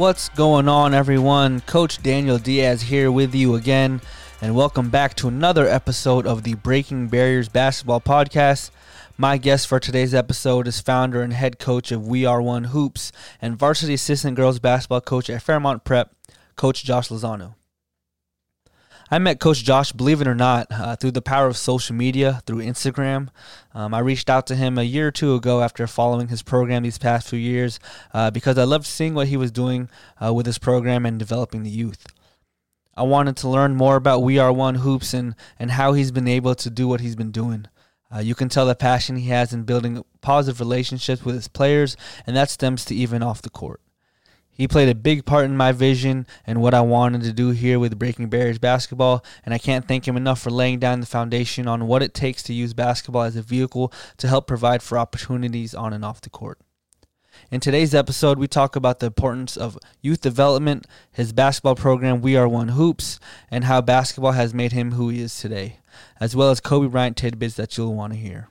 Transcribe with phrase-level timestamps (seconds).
[0.00, 1.60] What's going on, everyone?
[1.60, 4.00] Coach Daniel Diaz here with you again,
[4.40, 8.70] and welcome back to another episode of the Breaking Barriers Basketball Podcast.
[9.18, 13.12] My guest for today's episode is founder and head coach of We Are One Hoops
[13.42, 16.14] and varsity assistant girls basketball coach at Fairmont Prep,
[16.56, 17.56] Coach Josh Lozano.
[19.12, 22.42] I met Coach Josh, believe it or not, uh, through the power of social media,
[22.46, 23.30] through Instagram.
[23.74, 26.84] Um, I reached out to him a year or two ago after following his program
[26.84, 27.80] these past few years
[28.14, 29.88] uh, because I loved seeing what he was doing
[30.24, 32.06] uh, with his program and developing the youth.
[32.96, 36.28] I wanted to learn more about We Are One Hoops and, and how he's been
[36.28, 37.66] able to do what he's been doing.
[38.14, 41.96] Uh, you can tell the passion he has in building positive relationships with his players,
[42.28, 43.80] and that stems to even off the court.
[44.60, 47.78] He played a big part in my vision and what I wanted to do here
[47.78, 51.66] with Breaking Barriers basketball, and I can't thank him enough for laying down the foundation
[51.66, 55.74] on what it takes to use basketball as a vehicle to help provide for opportunities
[55.74, 56.58] on and off the court.
[57.50, 62.36] In today's episode, we talk about the importance of youth development, his basketball program, We
[62.36, 63.18] Are One Hoops,
[63.50, 65.78] and how basketball has made him who he is today,
[66.20, 68.50] as well as Kobe Bryant tidbits that you'll want to hear.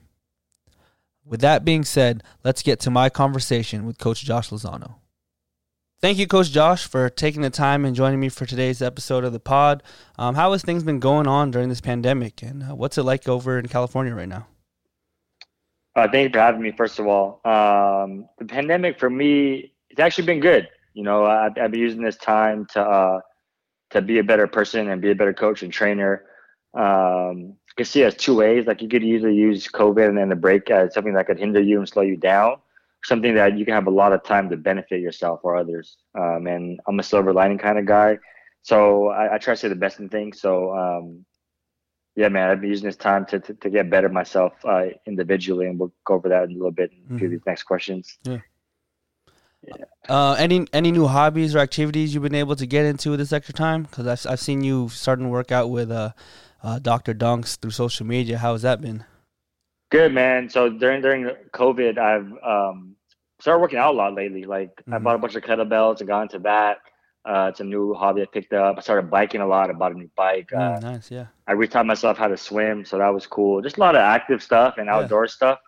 [1.23, 4.95] With that being said, let's get to my conversation with Coach Josh Lozano.
[6.01, 9.33] Thank you, Coach Josh, for taking the time and joining me for today's episode of
[9.33, 9.83] the pod.
[10.17, 13.27] Um, how has things been going on during this pandemic, and uh, what's it like
[13.27, 14.47] over in California right now?
[15.97, 16.71] Uh, thank you for having me.
[16.71, 20.69] First of all, um, the pandemic for me, it's actually been good.
[20.93, 23.19] You know, I've, I've been using this time to uh,
[23.89, 26.23] to be a better person and be a better coach and trainer.
[26.75, 28.67] Um, you can see it as two ways.
[28.67, 31.59] Like you could usually use COVID and then the break as something that could hinder
[31.61, 32.55] you and slow you down
[33.03, 35.97] something that you can have a lot of time to benefit yourself or others.
[36.17, 38.17] Um, and I'm a silver lining kind of guy.
[38.61, 40.41] So I, I try to say the best in things.
[40.41, 41.25] So, um,
[42.15, 45.67] yeah, man, I've been using this time to, to, to get better myself uh, individually,
[45.67, 47.29] and we'll go over that in a little bit in mm-hmm.
[47.29, 48.17] these next questions.
[48.23, 48.39] Yeah.
[49.61, 49.85] Yeah.
[50.07, 53.53] Uh, any any new hobbies or activities you've been able to get into this extra
[53.53, 53.83] time?
[53.83, 56.11] Because I've I've seen you starting to work out with uh,
[56.63, 57.13] uh, Dr.
[57.13, 58.37] Dunks through social media.
[58.37, 59.03] How has that been?
[59.89, 60.49] Good man.
[60.49, 62.95] So during during COVID, I've um,
[63.39, 64.43] started working out a lot lately.
[64.43, 64.93] Like mm-hmm.
[64.93, 66.77] I bought a bunch of kettlebells and got into that.
[67.25, 68.77] Uh, it's a new hobby I picked up.
[68.77, 69.69] I started biking a lot.
[69.69, 70.49] I bought a new bike.
[70.53, 71.27] Mm, uh, nice, yeah.
[71.47, 73.61] I retaught myself how to swim, so that was cool.
[73.61, 75.29] Just a lot of active stuff and outdoor yeah.
[75.29, 75.59] stuff.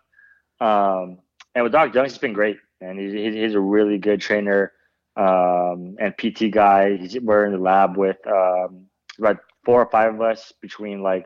[0.61, 1.19] Um,
[1.53, 4.71] and with Doc Dunks, it's been great, and he's, he's a really good trainer
[5.17, 6.95] um, and PT guy.
[6.95, 8.85] He's, we're in the lab with um,
[9.19, 11.25] about four or five of us between like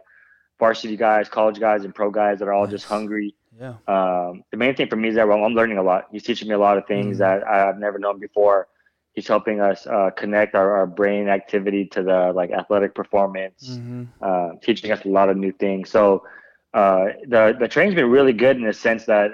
[0.59, 2.71] varsity guys, college guys, and pro guys that are all nice.
[2.71, 3.35] just hungry.
[3.59, 3.75] Yeah.
[3.87, 6.07] Um, the main thing for me is that well, I'm learning a lot.
[6.11, 7.39] He's teaching me a lot of things mm-hmm.
[7.39, 8.67] that I've never known before.
[9.13, 14.03] He's helping us uh, connect our, our brain activity to the like athletic performance, mm-hmm.
[14.21, 15.89] uh, teaching us a lot of new things.
[15.89, 16.25] So
[16.73, 19.31] uh, the the training's been really good in the sense that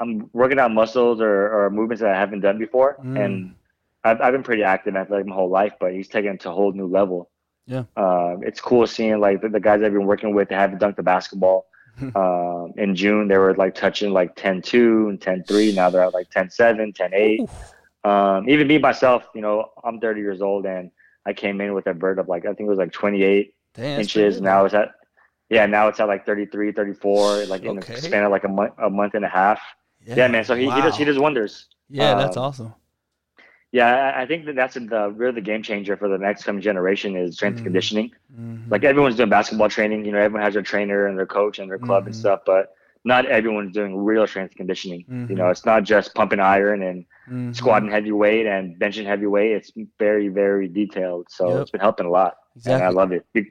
[0.00, 3.18] I'm working out muscles or, or movements that I haven't done before, mm.
[3.24, 3.54] and
[4.04, 6.52] I've, I've been pretty active athletic my whole life, but he's taken it to a
[6.52, 7.30] whole new level.
[7.66, 7.84] Yeah.
[7.96, 10.96] Uh, it's cool seeing like the, the, guys I've been working with that haven't dunked
[10.96, 11.66] the basketball.
[12.16, 15.74] um, in June, they were like touching like 10 2 and 10 3.
[15.74, 17.40] Now they're at like 10 7, 10 8.
[18.04, 20.90] Um, even me myself, you know, I'm 30 years old and
[21.24, 24.00] I came in with a vert of like, I think it was like 28 Damn,
[24.00, 24.40] inches.
[24.40, 24.92] Now it's at,
[25.50, 27.94] yeah, now it's at like 33, 34, like in okay.
[27.94, 29.60] the span of like a month, a month and a half.
[30.04, 30.44] Yeah, yeah man.
[30.44, 30.76] So he, wow.
[30.76, 31.66] he does, he does wonders.
[31.88, 32.74] Yeah, um, that's awesome.
[33.72, 37.16] Yeah, I think that that's the really the game changer for the next coming generation
[37.16, 37.64] is strength mm-hmm.
[37.64, 38.10] conditioning.
[38.38, 38.70] Mm-hmm.
[38.70, 41.70] Like everyone's doing basketball training, you know, everyone has their trainer and their coach and
[41.70, 42.08] their club mm-hmm.
[42.08, 42.74] and stuff, but
[43.04, 45.06] not everyone's doing real strength conditioning.
[45.08, 45.50] You know, mm-hmm.
[45.50, 47.52] it's not just pumping iron and mm-hmm.
[47.52, 49.52] squatting heavy weight and benching heavy weight.
[49.52, 51.28] It's very, very detailed.
[51.30, 51.62] So yep.
[51.62, 52.36] it's been helping a lot.
[52.54, 52.74] Exactly.
[52.74, 53.24] And I love it.
[53.32, 53.50] We,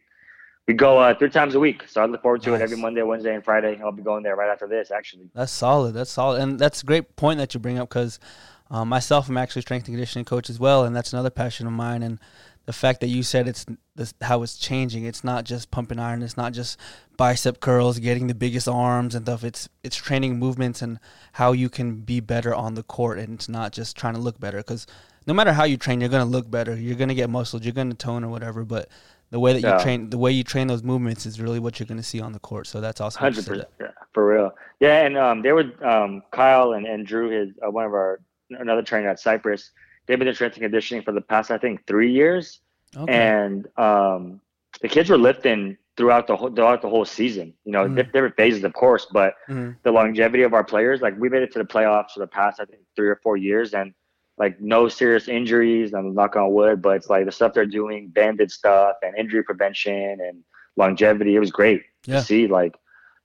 [0.67, 1.87] we go uh, three times a week.
[1.87, 2.59] So I look forward to nice.
[2.59, 3.81] it every Monday, Wednesday, and Friday.
[3.83, 5.31] I'll be going there right after this, actually.
[5.33, 5.95] That's solid.
[5.95, 6.41] That's solid.
[6.41, 8.19] And that's a great point that you bring up because–
[8.71, 11.67] um, myself, I'm actually a strength and conditioning coach as well, and that's another passion
[11.67, 12.01] of mine.
[12.01, 12.19] And
[12.65, 13.65] the fact that you said it's
[13.95, 15.03] this, how it's changing.
[15.03, 16.23] It's not just pumping iron.
[16.23, 16.79] It's not just
[17.17, 19.43] bicep curls, getting the biggest arms and stuff.
[19.43, 20.99] It's it's training movements and
[21.33, 23.19] how you can be better on the court.
[23.19, 24.87] And it's not just trying to look better because
[25.27, 26.73] no matter how you train, you're gonna look better.
[26.73, 27.65] You're gonna get muscled.
[27.65, 28.63] You're gonna tone or whatever.
[28.63, 28.87] But
[29.31, 29.77] the way that yeah.
[29.77, 32.31] you train, the way you train those movements is really what you're gonna see on
[32.31, 32.67] the court.
[32.67, 33.19] So that's awesome.
[33.19, 34.55] Hundred percent, yeah, for real.
[34.79, 38.21] Yeah, and um, there were um, Kyle and, and Drew, his uh, one of our
[38.59, 39.71] another trainer at Cypress.
[40.05, 42.61] They've been in strength and conditioning for the past, I think, three years.
[42.95, 43.13] Okay.
[43.13, 44.41] And um,
[44.81, 47.53] the kids were lifting throughout the whole throughout the whole season.
[47.65, 51.17] You know, mm different phases, of course, but mm the longevity of our players, like
[51.17, 53.73] we made it to the playoffs for the past, I think, three or four years,
[53.73, 53.93] and
[54.37, 55.93] like no serious injuries.
[55.93, 59.43] I'm knock on wood, but it's like the stuff they're doing, banded stuff, and injury
[59.43, 60.43] prevention and
[60.75, 61.35] longevity.
[61.35, 62.15] It was great yeah.
[62.15, 62.47] to see.
[62.47, 62.75] Like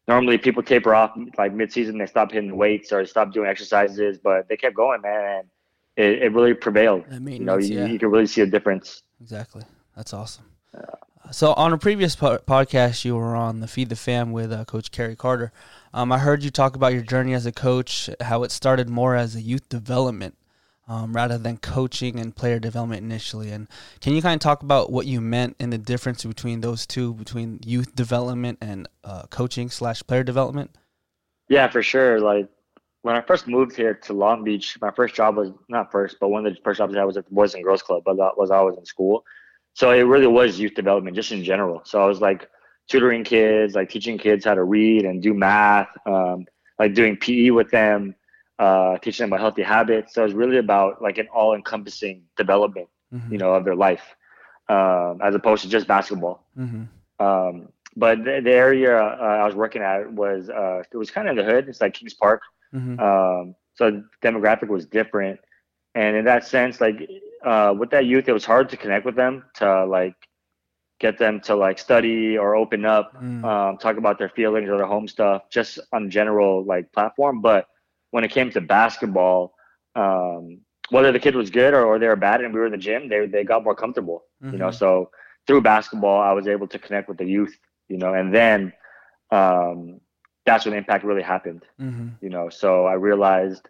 [0.08, 4.48] normally people taper off like mid-season they stop hitting weights or stop doing exercises but
[4.48, 5.48] they kept going man and
[5.96, 7.04] it, it really prevailed.
[7.08, 7.86] That You know, you, yeah.
[7.86, 9.02] you can really see a difference.
[9.20, 9.62] Exactly.
[9.96, 10.44] That's awesome.
[11.32, 14.64] So on a previous po- podcast, you were on the Feed the Fam with uh,
[14.64, 15.52] Coach Kerry Carter.
[15.92, 19.16] Um, I heard you talk about your journey as a coach, how it started more
[19.16, 20.36] as a youth development
[20.88, 23.50] um, rather than coaching and player development initially.
[23.50, 23.68] And
[24.00, 27.14] can you kind of talk about what you meant and the difference between those two,
[27.14, 30.70] between youth development and uh, coaching slash player development?
[31.48, 32.20] Yeah, for sure.
[32.20, 32.48] Like
[33.02, 36.28] when I first moved here to Long Beach, my first job was not first, but
[36.28, 38.16] one of the first jobs I had was at the Boys and Girls Club, but
[38.16, 39.24] that was I was in school.
[39.74, 41.82] So it really was youth development just in general.
[41.84, 42.48] So I was like
[42.88, 46.46] tutoring kids, like teaching kids how to read and do math, um,
[46.78, 48.14] like doing PE with them,
[48.58, 50.14] uh, teaching them about healthy habits.
[50.14, 53.32] So it was really about like an all encompassing development, Mm-hmm.
[53.32, 54.16] you know, of their life,
[54.68, 56.44] um, as opposed to just basketball.
[56.58, 57.24] Mm-hmm.
[57.24, 61.28] Um, but the, the area uh, I was working at was uh, it was kind
[61.28, 61.68] of in the hood.
[61.68, 62.42] It's like Kings Park.
[62.74, 62.98] Mm-hmm.
[62.98, 65.38] Um, so the demographic was different,
[65.94, 67.08] and in that sense, like
[67.44, 70.16] uh, with that youth, it was hard to connect with them to like
[70.98, 73.44] get them to like study or open up, Mm.
[73.44, 77.40] um, talk about their feelings or their home stuff, just on general like platform.
[77.40, 77.68] But
[78.16, 79.54] when it came to basketball,
[79.96, 80.42] um,
[80.90, 82.86] whether the kid was good or, or they were bad, and we were in the
[82.88, 84.74] gym, they they got more comfortable you know Mhm.
[84.82, 85.10] so
[85.46, 87.54] through basketball i was able to connect with the youth
[87.88, 88.72] you know and then
[89.30, 90.00] um,
[90.46, 92.08] that's when the impact really happened Mm-hmm.
[92.24, 93.68] you know so i realized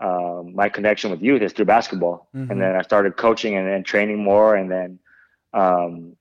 [0.00, 2.50] um, my connection with youth is through basketball Mhm.
[2.50, 4.98] and then i started coaching and, and training more and then
[5.62, 6.16] um,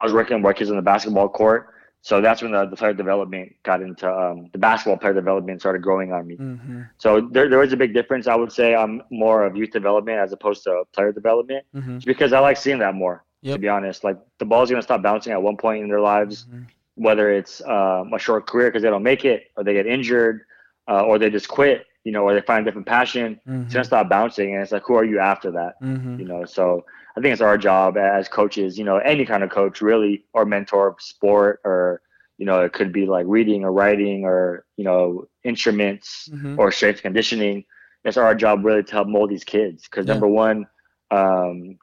[0.00, 1.68] i was working with kids on the basketball court
[2.02, 5.82] so that's when the, the player development got into um, the basketball player development started
[5.82, 6.82] growing on me Mm-hmm.
[6.98, 10.18] so there, there is a big difference i would say i'm more of youth development
[10.18, 11.98] as opposed to player development Mm-hmm.
[12.06, 13.24] because I like seeing that more.
[13.52, 16.46] To be honest, like the ball's gonna stop bouncing at one point in their lives,
[16.52, 16.66] Mhm.
[16.94, 20.42] whether it's um, a short career because they don't make it, or they get injured,
[20.90, 23.40] uh, or they just quit, you know, or they find a different passion.
[23.64, 25.72] It's gonna stop bouncing, and it's like, who are you after that?
[25.82, 26.18] Mm-hmm.
[26.20, 26.84] You know, so
[27.16, 30.44] I think it's our job as coaches, you know, any kind of coach really, or
[30.44, 32.02] mentor sport, or
[32.38, 36.56] you know, it could be like reading or writing, or you know, instruments Mm-hmm.
[36.56, 37.64] or strength conditioning.
[38.04, 40.14] It's our job really to help mold these kids because Yeah.
[40.14, 40.66] number one,
[41.10, 41.78] um,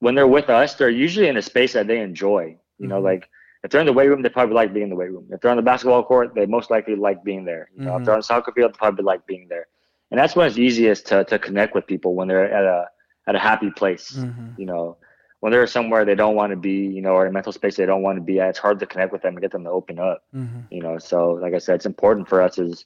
[0.00, 2.56] when they're with us, they're usually in a space that they enjoy.
[2.78, 3.02] You know, Mhm.
[3.02, 3.28] like
[3.62, 5.26] if they're in the weight room, they probably like being in the weight room.
[5.30, 7.70] If they're on the basketball court, they most likely like being there.
[7.74, 7.96] You know, Mhm.
[7.96, 9.66] if they're on the soccer field, they probably like being there.
[10.10, 12.86] And that's when it's easiest to to connect with people when they're at a
[13.26, 14.12] at a happy place.
[14.12, 14.60] Mm-hmm.
[14.60, 14.96] You know,
[15.40, 17.86] when they're somewhere they don't want to be, you know, or a mental space they
[17.86, 19.70] don't want to be at, it's hard to connect with them and get them to
[19.70, 20.60] open up Mm-hmm.
[20.70, 22.84] you know so like i said it's important for us as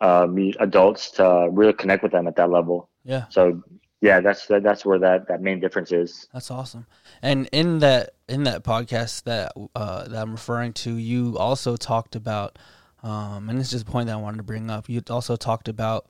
[0.00, 3.24] uh, me adults to really connect with them at that level Yeah.
[3.30, 3.62] so
[4.02, 6.86] yeah that's that, that's where that that main difference is That's awesome.
[7.22, 12.14] And in that in that podcast that uh, that I'm referring to, you also talked
[12.14, 12.58] about,
[13.02, 14.88] um, and this is just a point that I wanted to bring up.
[14.88, 16.06] You also talked about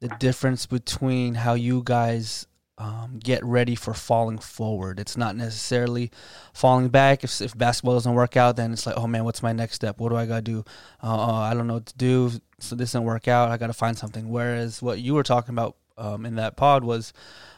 [0.00, 2.46] the difference between how you guys
[2.78, 5.00] um, get ready for falling forward.
[5.00, 6.10] It's not necessarily
[6.52, 7.24] falling back.
[7.24, 9.98] If if basketball doesn't work out, then it's like, oh man, what's my next step?
[9.98, 10.64] What do I gotta do?
[11.02, 12.32] Uh, uh, I don't know what to do.
[12.58, 13.50] So this didn't work out.
[13.50, 14.28] I gotta find something.
[14.28, 17.14] Whereas what you were talking about um, in that pod was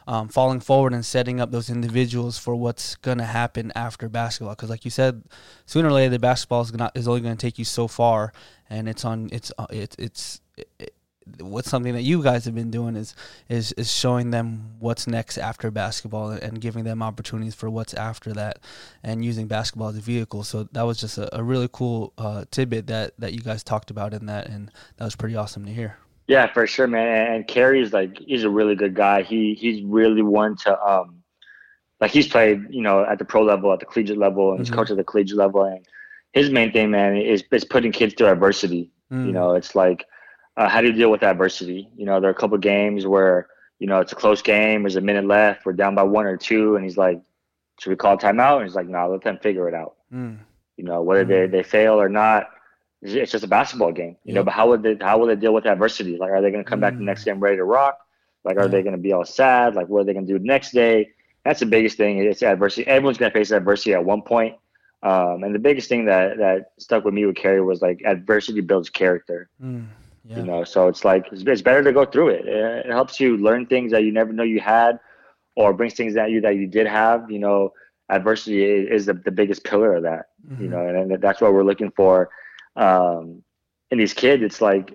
[0.07, 4.55] um, falling forward and setting up those individuals for what's gonna happen after basketball.
[4.55, 5.23] Because like you said,
[5.65, 8.31] sooner or later the basketball is gonna is only gonna take you so far,
[8.69, 10.41] and it's on it's uh, it's it's.
[10.57, 10.93] It,
[11.39, 13.15] what's something that you guys have been doing is
[13.47, 18.33] is is showing them what's next after basketball and giving them opportunities for what's after
[18.33, 18.59] that
[19.03, 20.43] and using basketball as a vehicle.
[20.43, 23.91] So that was just a, a really cool uh, tidbit that that you guys talked
[23.91, 25.97] about in that and that was pretty awesome to hear.
[26.27, 27.33] Yeah for sure man.
[27.33, 29.23] And Kerry's like he's a really good guy.
[29.23, 31.15] He he's really one to um
[32.01, 34.69] like he's played you know at the pro level at the collegiate level and he's
[34.69, 34.75] Mhm.
[34.75, 35.63] coached at the collegiate level.
[35.63, 35.85] And
[36.33, 38.91] his main thing man is is putting kids through adversity.
[39.11, 39.25] Mm.
[39.25, 40.05] You know, it's like,
[40.59, 41.89] uh, how do you deal with adversity?
[41.95, 43.47] You know, there are a couple games where,
[43.79, 44.83] you know, it's a close game.
[44.83, 45.65] There's a minute left.
[45.65, 46.75] We're down by one or two.
[46.75, 47.21] And he's like,
[47.79, 48.57] should we call timeout?
[48.57, 49.95] And he's like, no, let them figure it out.
[50.13, 50.37] Mm.
[50.75, 52.49] You know, whether they, they fail or not,
[53.01, 54.17] it's just a basketball game.
[54.25, 56.17] You know, but how would they, how will they deal with adversity?
[56.17, 57.05] Like, are they going to come back the Mm.
[57.05, 57.97] next game ready to rock?
[58.43, 58.67] Like, are Yeah.
[58.67, 59.75] they going to be all sad?
[59.75, 61.09] Like, what are they going to do the next day?
[61.45, 62.17] That's the biggest thing.
[62.17, 62.85] It's adversity.
[62.85, 64.55] Everyone's going to face adversity at one point.
[65.03, 68.59] Um, and the biggest thing that, that stuck with me with Kerry was like adversity
[68.59, 69.85] builds character Mm.
[70.29, 72.45] Yeah you know so it's like it's, it's better to go through it.
[72.47, 74.99] it it helps you learn things that you never know you had
[75.55, 77.71] or brings things at you that you did have you know
[78.09, 80.25] adversity is, the, the biggest pillar of that
[80.57, 80.69] you Mhm.
[80.69, 82.29] know and, and that's what we're looking for
[82.77, 83.41] um
[83.91, 84.93] in these kids it's like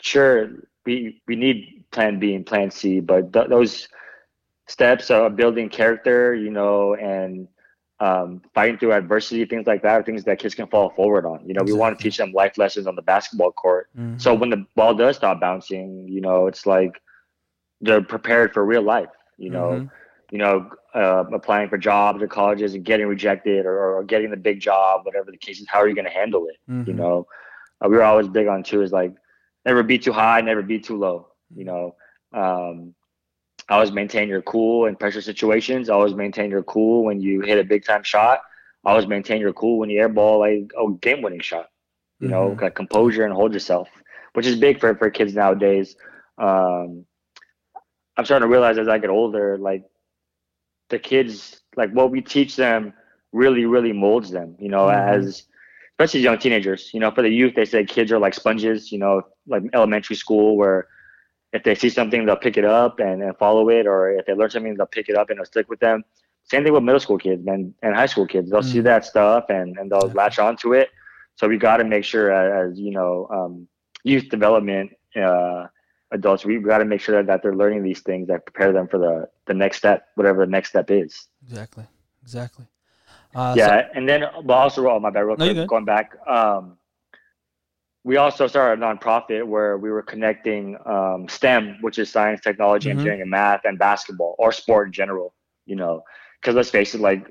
[0.00, 0.48] sure
[0.86, 3.88] we we need plan b and plan c but th- those
[4.66, 7.48] steps of building character you know and
[7.98, 11.46] um, fighting through adversity, things like that, things that kids can fall forward on.
[11.46, 13.88] You know, we want to teach them life lessons on the basketball court.
[13.98, 14.20] Mhm.
[14.20, 17.00] So when the ball does stop bouncing, you know, it's like
[17.80, 19.08] they're prepared for real life.
[19.38, 19.86] You know, mm-hmm.
[20.30, 24.36] you know, uh, applying for jobs or colleges and getting rejected or, or, getting the
[24.36, 25.66] big job, whatever the case is.
[25.68, 26.56] How are you going to handle it?
[26.70, 26.90] Mm-hmm.
[26.90, 27.26] You know,
[27.84, 29.12] uh, we were always big on too is like
[29.66, 31.28] never be too high, never be too low.
[31.54, 31.96] You know,
[32.32, 32.94] um,
[33.68, 35.88] always maintain your cool in pressure situations.
[35.88, 38.40] Always maintain your cool when you hit a big time shot.
[38.84, 41.68] Always maintain your cool when you airball like a game winning shot.
[42.20, 42.62] You know, mm-hmm.
[42.62, 43.88] like composure and hold yourself,
[44.32, 45.96] which is big for for kids nowadays.
[46.38, 47.04] Um,
[48.16, 49.84] I'm starting to realize as I get older, like
[50.88, 52.94] the kids, like what we teach them,
[53.32, 54.56] really, really molds them.
[54.58, 55.26] You know, mm-hmm.
[55.26, 55.42] as
[55.98, 56.90] especially young teenagers.
[56.94, 58.90] You know, for the youth, they say kids are like sponges.
[58.90, 60.88] You know, like elementary school where
[61.56, 64.34] if they see something, they'll pick it up and, and follow it, or if they
[64.34, 66.04] learn something, they'll pick it up and it'll stick with them.
[66.44, 68.50] Same thing with middle school kids and, and high school kids.
[68.50, 68.72] They'll mm.
[68.72, 70.90] see that stuff and, and they'll latch onto it.
[71.34, 73.68] So we got to make sure, as, as you know, um,
[74.04, 75.66] youth development uh,
[76.12, 78.86] adults, we've got to make sure that, that they're learning these things that prepare them
[78.86, 81.26] for the, the next step, whatever the next step is.
[81.48, 81.84] Exactly.
[82.22, 82.66] Exactly.
[83.34, 83.66] Uh, yeah.
[83.66, 86.16] So- and then, but also, oh, my bad, real quick, going back.
[86.26, 86.78] Um,
[88.06, 92.88] we also started a nonprofit where we were connecting um, STEM, which is science, technology,
[92.88, 93.00] mm-hmm.
[93.00, 95.34] engineering, and math, and basketball or sport in general.
[95.64, 96.04] You know,
[96.40, 97.26] because let's face it, like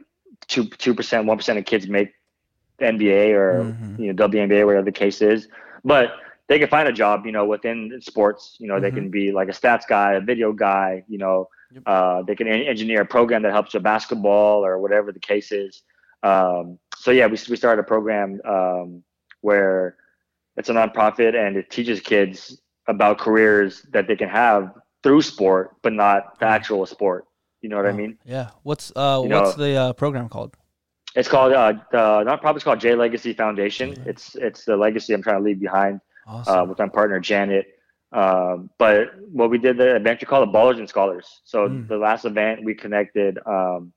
[0.47, 2.11] two two percent, one percent of kids make
[2.77, 4.03] the NBA or mm-hmm.
[4.03, 5.47] you know WNBA, whatever the case is.
[5.85, 6.11] But
[6.49, 8.57] they can find a job, you know, within sports.
[8.59, 8.83] You know, mm-hmm.
[8.83, 11.05] they can be like a stats guy, a video guy.
[11.07, 11.83] You know, yep.
[11.85, 15.83] uh, they can engineer a program that helps with basketball or whatever the case is.
[16.21, 19.03] Um, so yeah, we we started a program um,
[19.39, 19.95] where
[20.57, 25.75] it's a nonprofit and it teaches kids about careers that they can have through sport,
[25.81, 27.25] but not the actual sport.
[27.61, 28.17] You know what oh, I mean?
[28.25, 28.51] Yeah.
[28.63, 30.55] What's uh you what's know, the uh, program called?
[31.15, 33.93] It's called uh the nonprofit's called J Legacy Foundation.
[33.93, 34.09] Mm-hmm.
[34.09, 36.55] It's it's the legacy I'm trying to leave behind awesome.
[36.55, 37.67] uh, with my partner Janet.
[38.11, 41.41] Um, but what we did the event we call the Ballers and Scholars.
[41.43, 41.87] So mm.
[41.87, 43.91] the last event we connected um,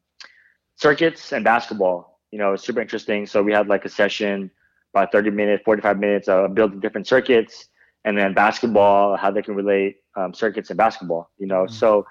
[0.77, 2.21] circuits and basketball.
[2.31, 3.27] You know, it's super interesting.
[3.27, 4.51] So we had like a session
[4.95, 7.69] about 30 minutes, 45 minutes of building different circuits,
[8.05, 11.65] and then basketball, how they can relate um, circuits and basketball, you know.
[11.65, 11.75] Mm-hmm.
[11.75, 12.07] So,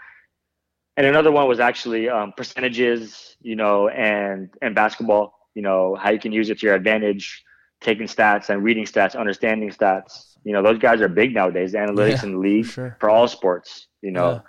[0.95, 6.11] and another one was actually um, percentages, you know, and and basketball, you know, how
[6.11, 7.43] you can use it to your advantage,
[7.81, 10.37] taking stats and reading stats, understanding stats.
[10.43, 11.73] You know, those guys are big nowadays.
[11.73, 12.97] Analytics yeah, in the league for, sure.
[12.99, 14.41] for, all sports, you know.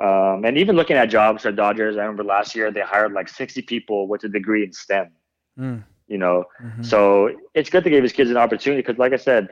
[0.00, 0.32] Yeah.
[0.34, 3.28] Um, and even looking at jobs for Dodgers, I remember last year they hired like
[3.28, 5.10] 60 people with a degree in STEM.
[5.58, 6.44] Mm you know.
[6.62, 6.82] Mm-hmm.
[6.82, 9.48] So it's good to give his kids an opportunity because, like I said,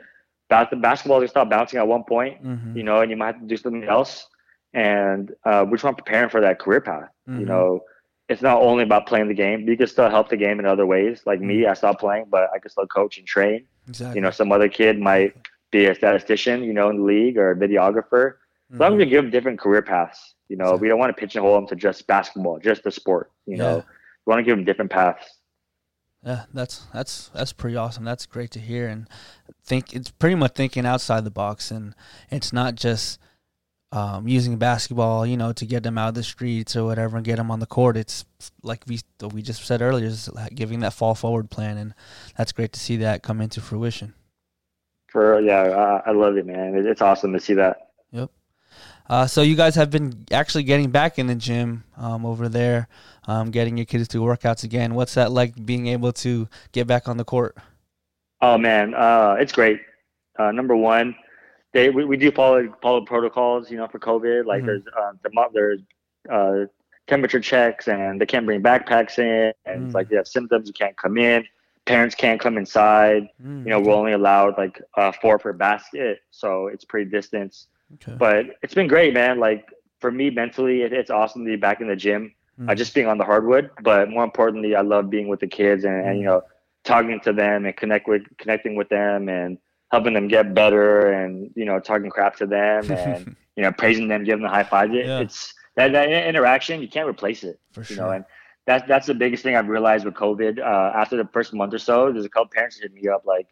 [0.49, 2.77] bas- basketball is stop bouncing at one point, mm-hmm.
[2.77, 4.27] you know, and you might have to do something else.
[4.75, 7.09] And uh, we're trying to prepare for that career path.
[7.29, 7.41] Mm-hmm.
[7.41, 7.81] You know,
[8.29, 9.69] it's not only about playing the game.
[9.69, 11.23] You can still help the game in other ways.
[11.25, 11.71] Like me, mm-hmm.
[11.71, 13.67] I stopped playing, but I can still coach and train.
[13.89, 14.17] Exactly.
[14.17, 15.35] You know, some other kid might
[15.71, 18.35] be a statistician, you know, in the league or a videographer.
[18.73, 20.83] As long as you give them different career paths, you know, exactly.
[20.83, 23.31] we don't want to pigeonhole them to just basketball, just the sport.
[23.47, 23.63] You yeah.
[23.63, 23.85] know,
[24.27, 25.25] we want to give them different paths.
[26.27, 28.03] Yeah, that's that's that's pretty awesome.
[28.03, 29.09] That's great to hear, and
[29.65, 31.95] think it's pretty much thinking outside the box, and
[32.31, 33.21] it's not just
[33.93, 37.25] um, using basketball, you know, to get them out of the streets or whatever and
[37.25, 37.97] get them on the court.
[37.97, 38.25] It's
[38.65, 38.99] like we
[39.33, 41.95] we just said earlier, is giving that fall forward plan, and
[42.37, 44.13] that's great to see that come into fruition.
[45.07, 46.75] For yeah, I love it, man.
[46.75, 47.91] It's awesome to see that.
[48.11, 48.31] Yep.
[49.09, 52.89] Uh, so you guys have been actually getting back in the gym um, over there
[53.27, 54.95] um, getting your kids to workouts again.
[54.95, 57.57] What's that like being able to get back on the court?
[58.41, 59.81] Oh man, uh, it's great.
[60.39, 61.17] Uh, number one,
[61.73, 64.45] they we, we do follow follow protocols, you know, for COVID.
[64.45, 64.67] Like mm-hmm.
[64.67, 65.81] there's uh, the there's
[66.31, 66.67] uh,
[67.07, 69.87] temperature checks, and they can't bring backpacks in, and mm.
[69.87, 71.45] it's like you have symptoms, you can't come in.
[71.87, 73.29] Parents can't come inside.
[73.43, 73.65] Mm.
[73.65, 77.69] You know, we're only allowed like uh, four per basket, so it's pretty distance.
[77.95, 78.17] Okay.
[78.19, 79.39] But it's been great, man.
[79.39, 79.69] Like
[80.01, 82.71] for me mentally, it, it's awesome to be back in the gym mm.
[82.71, 83.71] uh, just being on the hardwood.
[83.83, 86.43] But more importantly, I love being with the kids and, and, you know
[86.85, 89.59] talking to them and connect with connecting with them and
[89.91, 94.09] helping them get better and you know talking crap to them and you know praising
[94.09, 94.95] them, giving them high fives.
[94.95, 95.21] It, yeah.
[95.21, 97.61] It's that, that interaction you can't replace it.
[97.73, 97.97] For sure.
[97.97, 98.25] You know, and
[98.67, 100.59] that's that's the biggest thing I've realized with COVID.
[100.59, 103.49] Uh, after the first month or so, there's a couple parents hit me up like,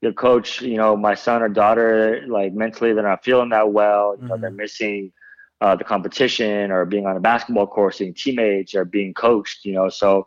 [0.00, 4.16] "Your coach, you know, my son or daughter, like mentally, they're not feeling that well.
[4.16, 4.42] You know, mm-hmm.
[4.42, 5.12] they're missing."
[5.60, 9.72] Uh, the competition or being on a basketball course, seeing teammates or being coached, you
[9.72, 9.88] know.
[9.88, 10.26] So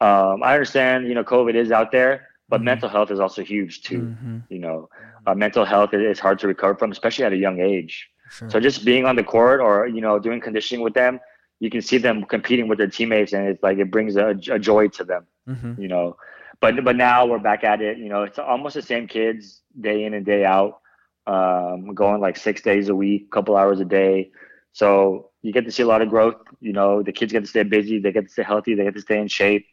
[0.00, 2.66] um, I understand, you know, COVID is out there, but mm-hmm.
[2.66, 4.02] mental health is also huge too.
[4.02, 4.38] Mm-hmm.
[4.50, 4.88] You know,
[5.26, 8.08] uh, mental health is hard to recover from, especially at a young age.
[8.30, 8.50] Sure.
[8.50, 11.20] So just being on the court or you know doing conditioning with them,
[11.60, 14.58] you can see them competing with their teammates, and it's like it brings a, a
[14.58, 15.26] joy to them.
[15.48, 15.80] Mm-hmm.
[15.80, 16.16] You know,
[16.60, 17.98] but but now we're back at it.
[17.98, 20.80] You know, it's almost the same kids day in and day out,
[21.26, 24.30] um, going like six days a week, couple hours a day.
[24.76, 26.36] So you get to see a lot of growth.
[26.60, 28.94] You know, the kids get to stay busy, they get to stay healthy, they get
[28.94, 29.66] to stay in shape,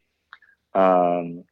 [0.74, 1.44] um,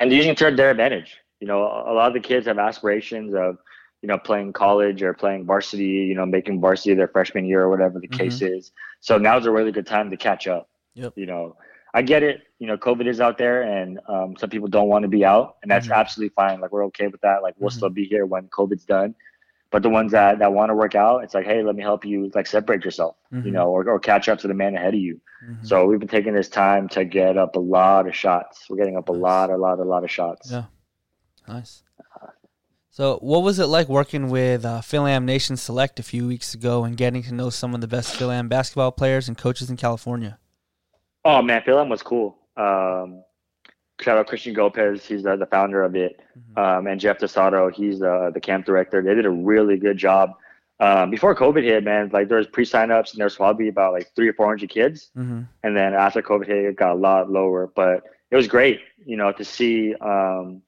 [0.00, 1.16] and using it to their advantage.
[1.38, 3.58] You know, a lot of the kids have aspirations of,
[4.02, 5.84] you know, playing college or playing varsity.
[5.84, 8.24] You know, making varsity their freshman year or whatever the mm-hmm.
[8.24, 8.72] case is.
[8.98, 10.68] So now's a really good time to catch up.
[10.94, 11.12] Yep.
[11.14, 11.56] You know,
[11.94, 12.40] I get it.
[12.58, 15.58] You know, COVID is out there, and um, some people don't want to be out,
[15.62, 16.00] and that's mm-hmm.
[16.00, 16.60] absolutely fine.
[16.60, 17.40] Like we're okay with that.
[17.44, 17.76] Like we'll mm-hmm.
[17.76, 19.14] still be here when COVID's done.
[19.70, 22.04] But the ones that, that want to work out, it's like, hey, let me help
[22.04, 23.46] you like separate yourself, mm-hmm.
[23.46, 25.20] you know, or, or catch up to the man ahead of you.
[25.48, 25.64] Mm-hmm.
[25.64, 28.68] So we've been taking this time to get up a lot of shots.
[28.68, 30.50] We're getting up a lot, a lot, a lot of shots.
[30.50, 30.64] Yeah,
[31.46, 31.84] nice.
[32.92, 36.82] So, what was it like working with uh, Fil-Am Nation Select a few weeks ago
[36.82, 40.38] and getting to know some of the best Fil-Am basketball players and coaches in California?
[41.24, 42.36] Oh man, Fil-Am was cool.
[42.56, 43.22] Um,
[44.02, 45.06] shout out Christian Gopez.
[45.06, 46.20] He's the, the founder of it.
[46.38, 46.58] Mm-hmm.
[46.58, 49.02] Um, and Jeff DeSato, he's uh, the camp director.
[49.02, 50.34] They did a really good job.
[50.80, 54.10] Um, before COVID hit, man, like there was pre signups and there's probably about like
[54.16, 55.10] three or 400 kids.
[55.16, 55.42] Mm-hmm.
[55.62, 59.16] And then after COVID hit, it got a lot lower, but it was great, you
[59.16, 60.62] know, to see, um,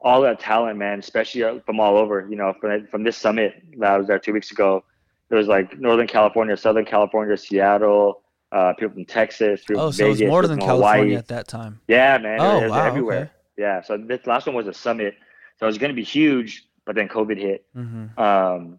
[0.00, 3.62] all that talent, man, especially uh, from all over, you know, from, from this summit
[3.78, 4.84] that I was there two weeks ago,
[5.28, 8.19] it was like Northern California, Southern California, Seattle,
[8.52, 11.14] uh, people from Texas, people oh, from so Vegas, it was more than California Hawaii.
[11.16, 11.80] at that time.
[11.88, 12.40] Yeah, man.
[12.40, 13.22] Oh, it was wow, everywhere.
[13.22, 13.30] Okay.
[13.58, 13.82] Yeah.
[13.82, 15.14] So this last one was a summit,
[15.58, 17.66] so it was going to be huge, but then COVID hit.
[17.76, 18.20] Mm-hmm.
[18.20, 18.78] Um,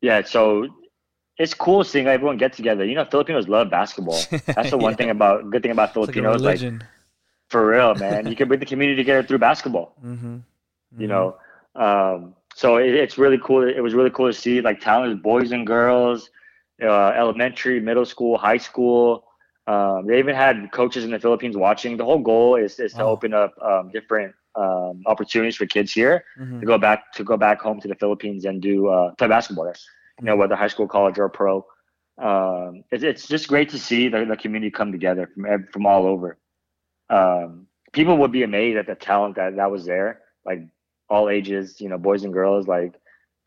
[0.00, 0.22] yeah.
[0.22, 0.68] So
[1.36, 2.84] it's cool seeing everyone get together.
[2.84, 4.20] You know, Filipinos love basketball.
[4.46, 4.96] That's the one yeah.
[4.96, 6.40] thing about good thing about Filipinos.
[6.40, 6.82] Like, like,
[7.48, 9.94] for real, man, you can bring the community together through basketball.
[10.04, 10.38] Mm-hmm.
[10.90, 11.02] Mm-hmm.
[11.02, 11.36] You know.
[11.74, 13.68] Um, so it, it's really cool.
[13.68, 16.30] It was really cool to see like talented boys and girls
[16.82, 19.24] uh, elementary, middle school, high school.
[19.66, 21.96] Um, they even had coaches in the Philippines watching.
[21.96, 23.10] The whole goal is, is to oh.
[23.10, 26.60] open up um, different um, opportunities for kids here mm-hmm.
[26.60, 29.64] to go back to go back home to the Philippines and do uh, play basketball
[29.64, 29.76] there.
[30.20, 31.64] You know, whether high school, college, or pro.
[32.16, 36.06] Um, it's, it's just great to see the, the community come together from from all
[36.06, 36.38] over.
[37.10, 40.60] Um, people would be amazed at the talent that that was there, like
[41.08, 42.66] all ages, you know, boys and girls.
[42.66, 42.94] Like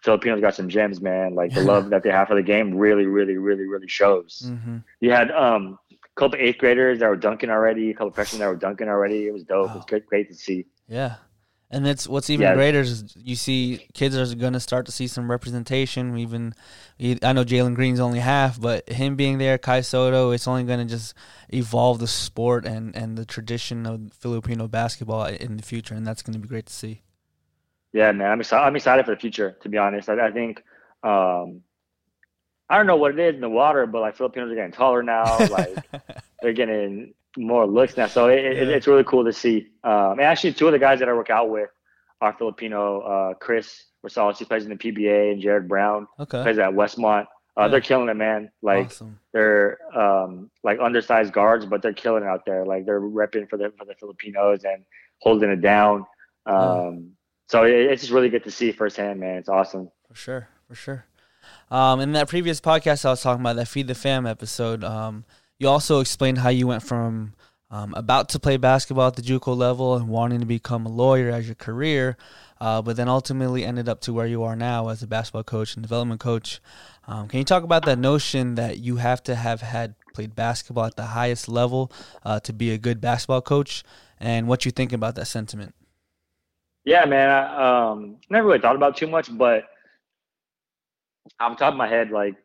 [0.01, 1.35] Filipinos got some gems, man.
[1.35, 4.43] Like the love that they have for the game really, really, really, really shows.
[4.45, 4.77] Mm-hmm.
[4.99, 8.47] You had um, a couple eighth graders that were dunking already, a couple freshmen that
[8.47, 9.27] were dunking already.
[9.27, 9.67] It was dope.
[9.67, 9.73] Wow.
[9.73, 10.65] It was great, great to see.
[10.87, 11.15] Yeah.
[11.73, 12.53] And that's what's even yeah.
[12.53, 16.17] greater is you see kids are going to start to see some representation.
[16.17, 16.53] Even
[16.99, 20.79] I know Jalen Green's only half, but him being there, Kai Sotto, it's only going
[20.79, 21.13] to just
[21.47, 26.21] evolve the sport and, and the tradition of Filipino basketball in the future, and that's
[26.21, 27.03] going to be great to see.
[27.93, 28.63] Yeah, man, I'm excited.
[28.63, 29.58] I'm excited for the future.
[29.62, 30.63] To be honest, I, I think
[31.04, 31.62] um,
[32.69, 35.04] I don't know what it is in the water, but like Filipinos are getting taller
[35.04, 35.38] now.
[35.49, 35.77] Like
[36.41, 38.62] they're getting more looks now, so it, yeah.
[38.62, 39.67] it, it's really cool to see.
[39.84, 41.69] Um, and actually, two of the guys that I work out with
[42.21, 43.01] are Filipino.
[43.01, 46.41] Uh, Chris Rosales, he plays in the PBA, and Jared Brown okay.
[46.43, 47.25] plays at Westmont.
[47.58, 47.67] Uh, yeah.
[47.67, 48.49] They're killing it, man.
[48.62, 49.19] Like awesome.
[49.34, 52.65] they're um, like undersized guards, but they're killing it out there.
[52.65, 54.86] Like they're repping for the for the Filipinos and
[55.19, 56.06] holding it down.
[56.45, 57.12] Um,
[57.51, 59.35] so it's just really good to see firsthand, man.
[59.35, 59.91] It's awesome.
[60.07, 61.05] For sure, for sure.
[61.69, 64.85] Um, in that previous podcast, I was talking about that Feed the Fam episode.
[64.85, 65.25] Um,
[65.59, 67.33] you also explained how you went from
[67.69, 71.29] um, about to play basketball at the JUCO level and wanting to become a lawyer
[71.29, 72.15] as your career,
[72.61, 75.75] uh, but then ultimately ended up to where you are now as a basketball coach
[75.75, 76.61] and development coach.
[77.05, 80.85] Um, can you talk about that notion that you have to have had played basketball
[80.85, 81.91] at the highest level
[82.23, 83.83] uh, to be a good basketball coach,
[84.21, 85.75] and what you think about that sentiment?
[86.86, 87.30] Yeah, man.
[87.30, 89.65] I um, never really thought about too much, but
[91.39, 92.36] off the top of my head, like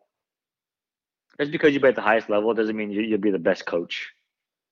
[1.40, 3.66] just because you play at the highest level doesn't mean you, you'll be the best
[3.66, 4.12] coach.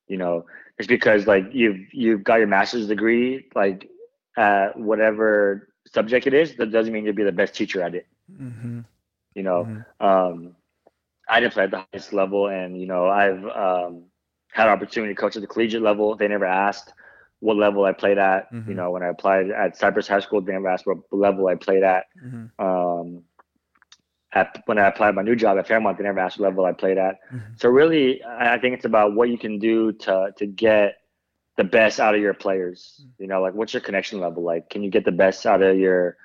[0.08, 0.44] You know,
[0.78, 3.88] it's because like you've you've got your master's degree, like
[4.36, 6.56] at whatever subject it is.
[6.56, 8.06] That doesn't mean you'll be the best teacher at it.
[8.30, 8.80] Mm-hmm.
[9.34, 10.06] You know, mm-hmm.
[10.06, 10.56] um,
[11.28, 14.04] I didn't play at the highest level, and you know, I've um,
[14.52, 16.16] had opportunity to coach at the collegiate level.
[16.16, 16.92] They never asked
[17.44, 18.50] what level I played at.
[18.50, 18.70] Mm-hmm.
[18.70, 21.56] You know, when I applied at Cypress High School, they never asked what level I
[21.56, 22.04] played at.
[22.24, 22.64] Mm-hmm.
[22.64, 23.22] Um,
[24.32, 26.72] at when I applied my new job at Fairmont, they never asked what level I
[26.72, 27.16] played at.
[27.30, 27.52] Mm-hmm.
[27.56, 30.96] So really, I think it's about what you can do to to get
[31.58, 32.98] the best out of your players.
[32.98, 33.22] Mm-hmm.
[33.22, 34.70] You know, like what's your connection level like?
[34.70, 36.16] Can you get the best out of your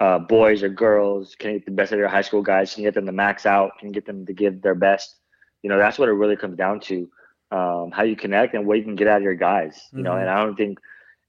[0.00, 1.36] uh, boys or girls?
[1.38, 2.74] Can you get the best out of your high school guys?
[2.74, 3.78] Can you get them to max out?
[3.78, 5.14] Can you get them to give their best?
[5.62, 7.08] You know, that's what it really comes down to
[7.50, 9.88] um, how you connect and what you can get out of your guys.
[9.92, 10.04] You mm-hmm.
[10.04, 10.78] know, and I don't think,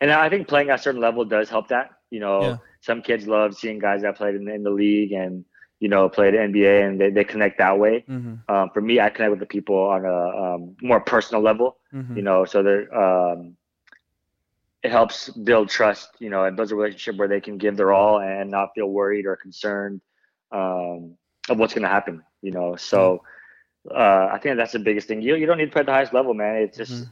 [0.01, 1.91] and I think playing at a certain level does help that.
[2.09, 2.57] You know, yeah.
[2.81, 5.45] some kids love seeing guys that played in, in, the league and
[5.79, 8.03] you know played NBA and they, they connect that way.
[8.09, 8.53] Mm-hmm.
[8.53, 11.77] Um, for me, I connect with the people on a um, more personal level.
[11.93, 12.17] Mm-hmm.
[12.17, 13.55] You know, so that um,
[14.83, 16.09] it helps build trust.
[16.19, 18.87] You know, and builds a relationship where they can give their all and not feel
[18.87, 20.01] worried or concerned.
[20.51, 21.15] Um,
[21.49, 22.23] of what's going to happen.
[22.41, 23.23] You know, so
[23.89, 25.21] uh, I think that's the biggest thing.
[25.21, 26.55] You you don't need to play at the highest level, man.
[26.55, 27.11] It's just mm-hmm.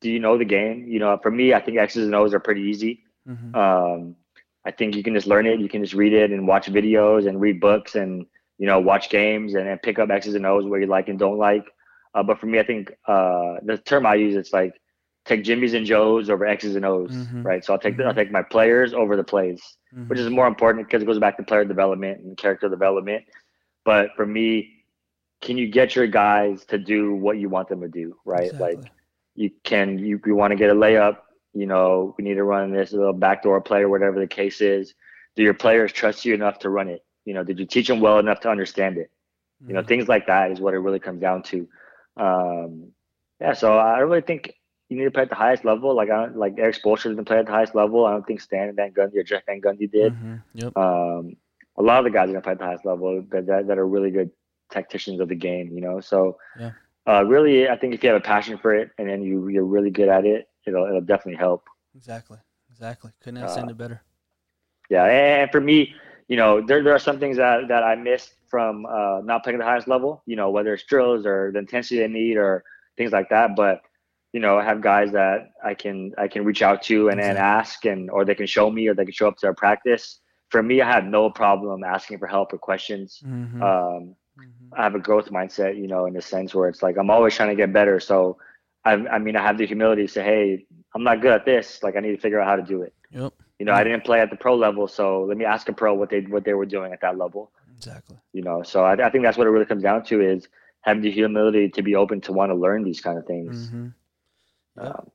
[0.00, 0.86] do you know the game?
[0.88, 3.04] You know, for me, I think X's and O's are pretty easy.
[3.28, 3.54] Mm-hmm.
[3.54, 4.16] Um,
[4.64, 5.60] I think you can just learn it.
[5.60, 8.26] You can just read it and watch videos and read books and
[8.58, 11.38] you know watch games and, pick up X's and O's where you like and don't
[11.38, 11.66] like.
[12.14, 14.80] Uh, but for me, I think uh, the term I use it's like
[15.24, 17.42] take Jimmys and Joes over X's and O's, mm-hmm.
[17.42, 17.64] right?
[17.64, 18.08] So I'll take mm-hmm.
[18.08, 19.62] I'll take my players over the plays,
[19.94, 20.08] mm-hmm.
[20.08, 23.24] which is more important because it goes back to player development and character development.
[23.84, 24.77] But for me,
[25.40, 28.50] can you get your guys to do what you want them to do, right?
[28.50, 28.76] Exactly.
[28.76, 28.92] Like
[29.34, 31.18] you can you, you want to get a layup,
[31.54, 34.94] you know, we need to run this little backdoor play or whatever the case is.
[35.36, 37.04] Do your players trust you enough to run it?
[37.24, 39.10] You know, did you teach them well enough to understand it?
[39.66, 39.88] You know, mm-hmm.
[39.88, 41.68] things like that is what it really comes down to.
[42.16, 42.92] Um,
[43.40, 44.54] yeah, so I really think
[44.88, 45.94] you need to play at the highest level.
[45.94, 48.06] Like I like Erik Spoelstra been playing at the highest level.
[48.06, 50.12] I don't think Stan Van Gundy or Jeff Van Gundy did.
[50.12, 50.36] Mm-hmm.
[50.54, 50.76] Yep.
[50.76, 51.36] Um,
[51.76, 53.78] a lot of the guys are gonna play at the highest level that, that, that
[53.78, 54.30] are really good
[54.70, 55.70] tacticians of the game.
[55.72, 56.72] You know, so yeah.
[57.06, 59.64] uh, really, I think if you have a passion for it and then you you're
[59.64, 61.64] really good at it, it'll it'll definitely help.
[61.94, 62.38] Exactly,
[62.70, 63.10] exactly.
[63.22, 64.02] Couldn't have uh, said it better.
[64.90, 65.94] Yeah, and for me,
[66.28, 69.56] you know, there there are some things that that I missed from uh, not playing
[69.56, 70.22] at the highest level.
[70.26, 72.64] You know, whether it's drills or the intensity they need or
[72.96, 73.82] things like that, but
[74.32, 77.38] you know, I have guys that I can I can reach out to and, and
[77.38, 80.20] ask and or they can show me or they can show up to our practice.
[80.50, 83.20] For me, I have no problem asking for help or questions.
[83.24, 83.62] Mm-hmm.
[83.62, 84.14] Um,
[84.46, 84.74] mm-hmm.
[84.74, 87.34] I have a growth mindset, you know, in the sense where it's like I'm always
[87.34, 88.00] trying to get better.
[88.00, 88.38] So
[88.84, 91.82] I, I mean, I have the humility to say, hey, I'm not good at this.
[91.82, 92.94] Like I need to figure out how to do it.
[93.10, 93.32] Yep.
[93.58, 95.92] You know, I didn't play at the pro level, so let me ask a pro
[95.92, 97.50] what they what they were doing at that level.
[97.76, 98.16] Exactly.
[98.32, 100.48] You know, so I, I think that's what it really comes down to is
[100.82, 103.68] having the humility to be open to want to learn these kind of things.
[103.68, 103.88] Mm-hmm.
[104.80, 105.10] Um,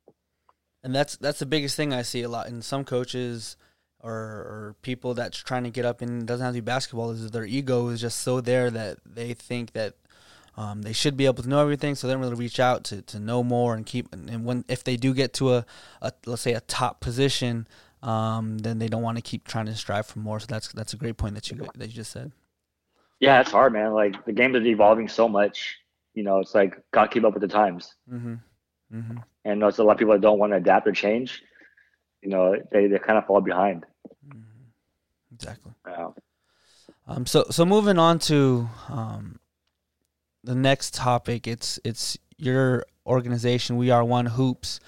[0.84, 3.56] and that's that's the biggest thing I see a lot in some coaches
[4.04, 7.32] or, or people that's trying to get up and doesn't have to be basketball is
[7.32, 9.96] their ego is just so there that they think that
[10.56, 13.02] um, they should be able to know everything, so they don't really reach out to,
[13.04, 14.14] to know more and keep.
[14.14, 15.66] And when if they do get to a,
[16.02, 17.68] a let's say a top position,
[18.04, 20.40] um, then they don't want to keep trying to strive for more.
[20.40, 22.32] So that's that's a great point that you that you just said.
[23.20, 23.94] Yeah, it's hard, man.
[23.94, 25.78] Like the game is evolving so much.
[26.14, 27.96] You know, it's like got to keep up with the times.
[28.12, 28.36] Mm-hmm.
[28.94, 29.18] Mm-hmm.
[29.46, 31.42] And there's a lot of people that don't want to adapt or change.
[32.22, 33.86] You know, they, they kind of fall behind.
[35.34, 35.74] Exactly.
[35.88, 36.10] Yeah.
[37.08, 39.40] Um, so so moving on to um,
[40.44, 43.78] the next topic, it's it's your organization.
[43.78, 44.80] We are one hoops,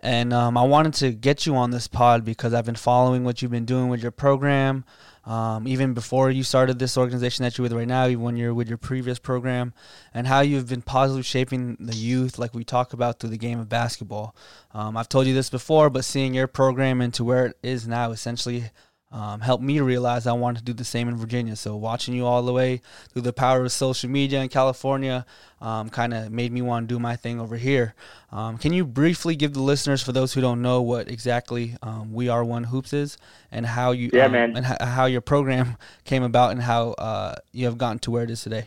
[0.00, 3.42] and um, I wanted to get you on this pod because I've been following what
[3.42, 4.84] you've been doing with your program
[5.28, 8.54] um, even before you started this organization that you're with right now, even when you're
[8.54, 9.74] with your previous program,
[10.14, 13.60] and how you've been positively shaping the youth, like we talk about through the game
[13.60, 14.34] of basketball.
[14.72, 18.10] Um, I've told you this before, but seeing your program into where it is now
[18.10, 18.70] essentially
[19.10, 21.56] um, helped me realize I wanted to do the same in Virginia.
[21.56, 25.24] So watching you all the way through the power of social media in California
[25.60, 27.94] um, kind of made me want to do my thing over here.
[28.30, 32.12] Um, can you briefly give the listeners, for those who don't know, what exactly um,
[32.12, 33.16] We Are One Hoops is
[33.50, 34.56] and how you yeah, um, man.
[34.56, 38.30] and how your program came about and how uh, you have gotten to where it
[38.30, 38.66] is today?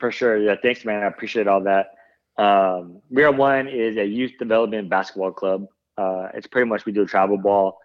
[0.00, 0.36] For sure.
[0.36, 0.56] Yeah.
[0.60, 1.04] Thanks, man.
[1.04, 1.94] I appreciate all that.
[2.36, 5.68] Um, we Are One is a youth development basketball club.
[5.96, 7.78] Uh, it's pretty much we do travel ball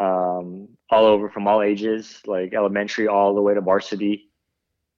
[0.00, 4.30] um, all over from all ages, like elementary all the way to varsity.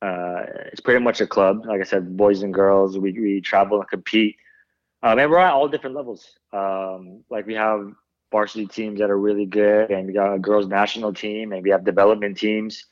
[0.00, 1.66] Uh, it's pretty much a club.
[1.66, 4.36] Like I said, boys and girls, we, we travel and compete.
[5.02, 6.38] Um, and we're at all different levels.
[6.52, 7.92] Um, like we have
[8.30, 11.70] varsity teams that are really good, and we got a girls national team, and we
[11.70, 12.86] have development teams.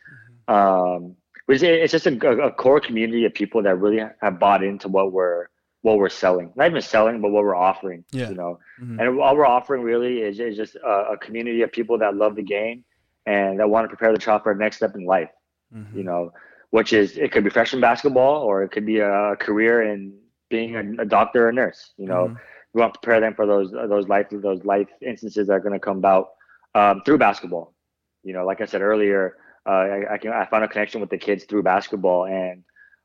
[0.48, 1.06] Mm-hmm.
[1.06, 1.16] Um,
[1.48, 5.48] it's just a, a, core community of people that really have bought into what we're
[5.82, 8.04] what we're selling, not even selling, but what we're offering.
[8.12, 8.28] Yeah.
[8.28, 9.00] You know, mm-hmm.
[9.00, 12.36] and all we're offering really is, is just a, a, community of people that love
[12.36, 12.84] the game
[13.26, 15.30] and that want to prepare the child for the next step in life.
[15.74, 15.96] Mm-hmm.
[15.96, 16.32] You know,
[16.70, 20.18] which is it could be freshman basketball or it could be a career in
[20.50, 21.92] being a, a doctor or nurse.
[21.96, 22.34] You know, mm-hmm.
[22.74, 25.72] we want to prepare them for those those life those life instances that are going
[25.72, 26.30] to come about
[26.74, 27.74] um, through basketball.
[28.22, 31.10] You know, like I said earlier, uh, I, I can I found a connection with
[31.10, 32.64] the kids through basketball and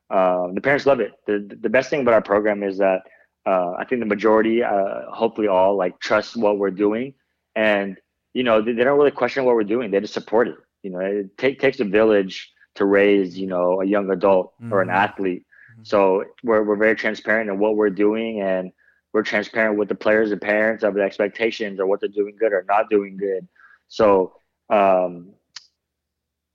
[0.09, 1.13] um, the parents love it.
[1.25, 3.01] The, the best thing about our program is that
[3.45, 7.13] uh, I think the majority, uh, hopefully all, like trust what we're doing,
[7.55, 7.97] and
[8.33, 9.91] you know they, they, don't really question what we're doing.
[9.91, 10.55] They just support it.
[10.83, 14.73] You know, it take, takes a village to raise you know a young adult mm-hmm.
[14.73, 14.97] or an mm-hmm.
[14.97, 15.45] athlete.
[15.73, 15.83] Mm-hmm.
[15.83, 18.71] So we're we're very transparent in what we're doing, and
[19.13, 22.51] we're transparent with the players and parents of the expectations or what they're doing good
[22.51, 23.47] or not doing good.
[23.87, 24.33] So
[24.69, 25.33] um,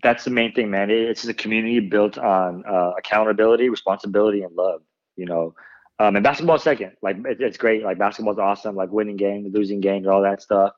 [0.03, 0.91] that's the main thing, man.
[0.91, 4.83] It's a community built on uh, accountability, responsibility, and love.
[5.17, 5.55] You know,
[5.99, 6.93] um, and basketball second.
[7.03, 7.83] Like it, it's great.
[7.85, 8.77] Like basketball's awesome.
[8.77, 10.73] Like winning games, losing games, all that stuff.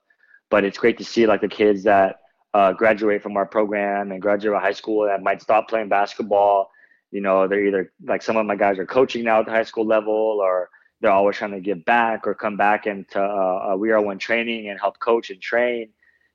[0.51, 2.17] But it's great to see like the kids that
[2.55, 6.71] uh, graduate from our program and graduate high school that might stop playing basketball
[7.11, 9.65] You know, they're either like some of my guys are coaching now at the high
[9.65, 13.91] school level, or they're always trying to give back or come back into uh, we
[13.93, 15.91] are one training and help coach and train.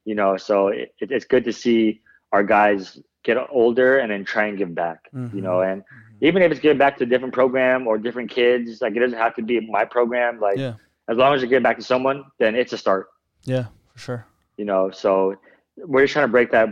[0.05, 4.45] You know, so it, it's good to see our guys get older and then try
[4.47, 5.09] and give back.
[5.13, 5.35] Mm-hmm.
[5.35, 6.25] You know, and mm-hmm.
[6.25, 9.17] even if it's giving back to a different program or different kids, like it doesn't
[9.17, 10.39] have to be my program.
[10.39, 10.73] Like yeah.
[11.09, 13.07] as long as you get back to someone, then it's a start.
[13.43, 14.25] Yeah, for sure.
[14.57, 15.35] You know, so
[15.77, 16.69] we're just trying to break that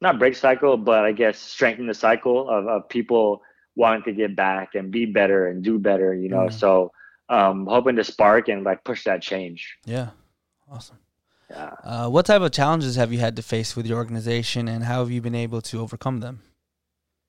[0.00, 3.42] not break cycle, but I guess strengthen the cycle of, of people
[3.74, 6.46] wanting to get back and be better and do better, you know.
[6.46, 6.52] Mm.
[6.52, 6.92] So
[7.28, 9.76] um hoping to spark and like push that change.
[9.84, 10.10] Yeah.
[10.70, 10.98] Awesome.
[11.50, 11.70] Yeah.
[11.82, 15.00] Uh, what type of challenges have you had to face with your organization and how
[15.00, 16.42] have you been able to overcome them?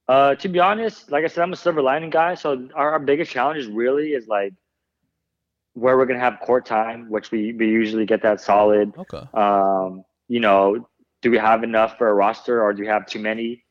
[0.08, 2.34] Uh, to be honest, like I said, I'm a silver lining guy.
[2.34, 4.52] So our, our biggest challenge really is like
[5.74, 8.92] where we're gonna have court time, which we, we usually get that solid.
[8.98, 9.22] Okay.
[9.32, 10.88] Um, you know,
[11.22, 13.64] do we have enough for a roster or do we have too many?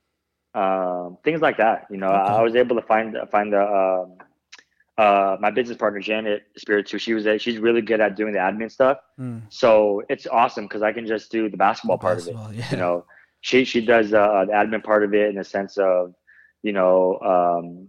[0.56, 1.86] Um, things like that.
[1.92, 2.34] You know, okay.
[2.34, 4.18] I was able to find find the um,
[5.00, 6.98] uh, my business partner Janet Spiritu.
[6.98, 8.98] She was she's really good at doing the admin stuff.
[9.18, 9.44] Mm.
[9.48, 12.36] So it's awesome because I can just do the basketball the part of it.
[12.54, 12.72] Yeah.
[12.72, 13.06] You know,
[13.40, 16.14] she she does uh, the admin part of it in the sense of
[16.64, 17.88] you know um,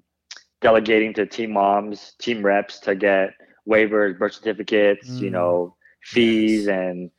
[0.61, 3.35] delegating to team moms, team reps to get
[3.69, 5.21] waivers, birth certificates, mm.
[5.21, 6.69] you know, fees yes.
[6.69, 7.11] and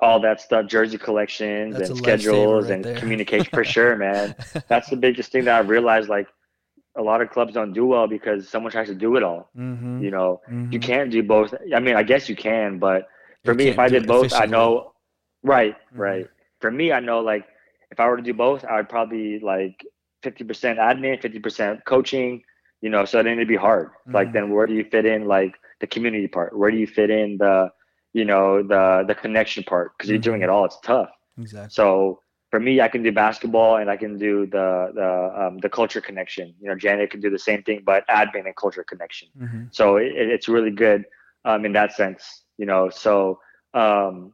[0.00, 4.34] all that stuff, jersey collections That's and schedules right and communication for sure, man.
[4.66, 6.08] That's the biggest thing that I realized.
[6.08, 6.26] Like
[7.00, 9.50] a lot of clubs don't do well because someone tries to do it all.
[9.56, 10.02] Mm-hmm.
[10.02, 10.72] You know, mm-hmm.
[10.72, 11.54] you can't do both.
[11.74, 13.08] I mean, I guess you can, but
[13.44, 14.92] for you me, if I did both, I know.
[15.42, 16.00] Right, mm-hmm.
[16.00, 16.26] right.
[16.60, 17.44] For me, I know like
[17.90, 19.84] if I were to do both, I would probably like
[20.22, 22.42] fifty percent admin, fifty percent coaching.
[22.82, 23.90] You know, so then it'd be hard.
[24.06, 24.34] Like mm-hmm.
[24.34, 26.56] then where do you fit in like the community part?
[26.56, 27.70] Where do you fit in the
[28.12, 30.14] you know the the connection part because mm-hmm.
[30.14, 33.90] you're doing it all it's tough exactly so for me i can do basketball and
[33.90, 37.38] i can do the the um, the culture connection you know janet can do the
[37.38, 39.64] same thing but admin and culture connection mm-hmm.
[39.70, 41.04] so it, it's really good
[41.44, 43.38] um, in that sense you know so
[43.74, 44.32] um,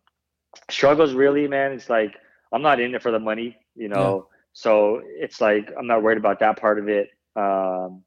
[0.71, 2.17] struggles really man it's like
[2.53, 4.37] i'm not in it for the money you know yeah.
[4.53, 8.03] so it's like i'm not worried about that part of it um,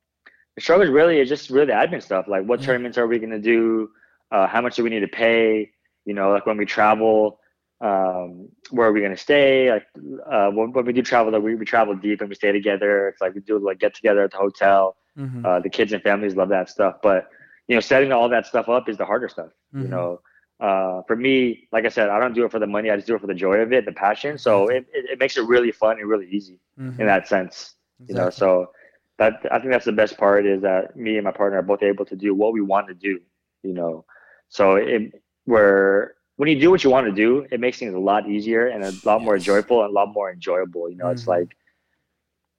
[0.55, 2.65] the struggles really is just really the admin stuff like what yeah.
[2.65, 3.89] tournaments are we going to do
[4.31, 5.71] uh, how much do we need to pay?
[6.05, 7.38] You know, like when we travel,
[7.81, 9.71] um, where are we going to stay?
[9.71, 9.87] Like
[10.29, 13.07] uh, when, when, we do travel, like we, we travel deep and we stay together.
[13.07, 14.97] It's like we do like get together at the hotel.
[15.17, 15.45] Mm-hmm.
[15.45, 17.29] Uh, the kids and families love that stuff, but
[17.67, 19.51] you know, setting all that stuff up is the harder stuff.
[19.73, 19.83] Mm-hmm.
[19.83, 20.21] You know,
[20.59, 22.89] uh, for me, like I said, I don't do it for the money.
[22.89, 24.37] I just do it for the joy of it, the passion.
[24.37, 24.71] So mm-hmm.
[24.71, 26.99] it, it, it makes it really fun and really easy mm-hmm.
[26.99, 27.75] in that sense.
[27.99, 28.15] Exactly.
[28.15, 28.71] You know, so
[29.17, 31.83] that I think that's the best part is that me and my partner are both
[31.83, 33.19] able to do what we want to do.
[33.63, 34.05] You know,
[34.47, 35.13] so it,
[35.45, 38.67] where when you do what you want to do, it makes things a lot easier
[38.67, 40.89] and a lot more joyful and a lot more enjoyable.
[40.89, 41.11] You know, mm-hmm.
[41.11, 41.57] it's like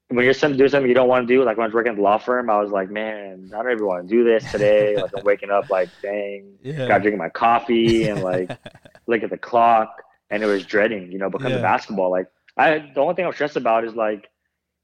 [0.09, 1.43] when you're some, doing something you don't want to do.
[1.43, 3.73] Like when I was working at the law firm, I was like, man, I don't
[3.73, 4.97] even want to do this today.
[5.01, 6.89] like I'm waking up like, dang, yeah.
[6.89, 8.51] got drinking my coffee and like
[9.07, 11.11] look at the clock, and it was dreading.
[11.11, 11.57] You know, because yeah.
[11.57, 12.11] of basketball.
[12.11, 12.27] Like
[12.59, 14.29] I, the only thing I'm stressed about is like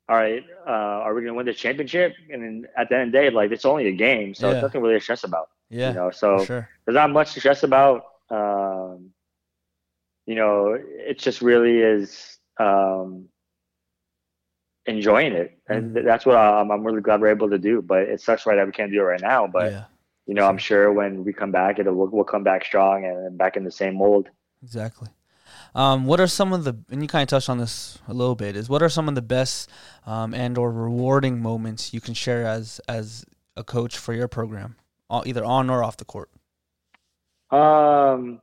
[0.09, 2.14] all right, uh, are we going to win this championship?
[2.30, 4.54] And then at the end of the day, like it's only a game, so yeah.
[4.54, 5.50] it's nothing really to stress about.
[5.68, 5.88] Yeah.
[5.88, 6.68] You know, so sure.
[6.85, 8.04] there's not much to stress about.
[8.30, 9.10] Um,
[10.26, 13.28] you know, it just really is um,
[14.86, 16.04] enjoying it, and mm.
[16.04, 17.82] that's what I'm, I'm really glad we're able to do.
[17.82, 19.46] But it sucks right that we can't do it right now.
[19.46, 19.84] But yeah.
[20.26, 23.38] you know, I'm sure when we come back, it'll we'll, we'll come back strong and
[23.38, 24.28] back in the same mold.
[24.62, 25.08] Exactly.
[25.74, 28.34] Um, what are some of the and you kind of touched on this a little
[28.34, 29.70] bit is what are some of the best
[30.06, 33.24] um, and or rewarding moments you can share as as
[33.56, 34.76] a coach for your program?
[35.24, 36.30] either on or off the court?
[37.50, 38.40] Um,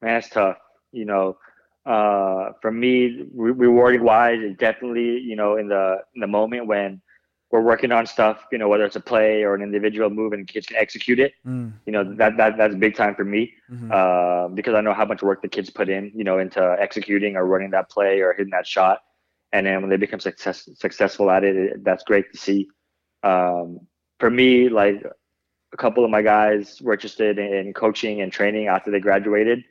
[0.00, 0.58] man, it's tough.
[0.92, 1.36] You know,
[1.84, 6.66] uh, for me, re- rewarding wise, is definitely you know in the in the moment
[6.66, 7.00] when
[7.50, 8.44] we're working on stuff.
[8.52, 11.34] You know, whether it's a play or an individual move, and kids can execute it.
[11.46, 11.72] Mm.
[11.86, 13.90] You know, that that that's big time for me mm-hmm.
[13.92, 16.12] uh, because I know how much work the kids put in.
[16.14, 19.00] You know, into executing or running that play or hitting that shot.
[19.52, 22.68] And then when they become success, successful at it, it that's great to see.
[23.22, 23.80] Um,
[24.20, 25.02] for me, like
[25.72, 29.64] a couple of my guys were interested in coaching and training after they graduated.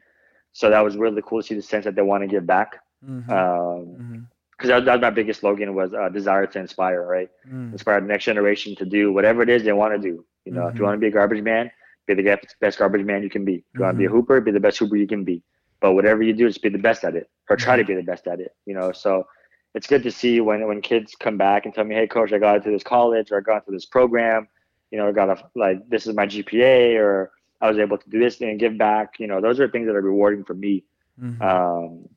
[0.53, 2.77] So that was really cool to see the sense that they want to give back.
[3.03, 3.31] Mm-hmm.
[3.31, 4.19] Um, mm-hmm
[4.57, 7.29] because that, that, was my biggest slogan was uh, desire to inspire, right?
[7.47, 7.73] Mm.
[7.73, 10.25] Inspire the next generation to do whatever it is they want to do.
[10.45, 10.69] You know, mm-hmm.
[10.69, 10.83] if you mm-hmm.
[10.85, 11.69] want to be a garbage man,
[12.07, 13.55] be the best garbage man you can be.
[13.55, 13.83] If you mm-hmm.
[13.83, 14.17] want to be a mm-hmm.
[14.17, 15.43] hooper, be the best hooper you can be.
[15.79, 17.91] But whatever you do, just be the best at it, or try to mm-hmm.
[17.91, 18.55] be the best at it.
[18.65, 19.27] You know, so
[19.75, 22.39] it's good to see when when kids come back and tell me, "Hey, coach, I
[22.39, 24.47] got into this college, or I got into this program.
[24.91, 28.09] You know, I got a like this is my GPA, or I was able to
[28.09, 29.19] do this thing and give back.
[29.19, 30.83] You know, those are things that are rewarding for me.
[31.21, 31.41] Mm-hmm.
[31.41, 32.09] Um,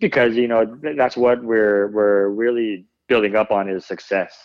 [0.00, 4.36] because you know that's what we're we're really building up on is success.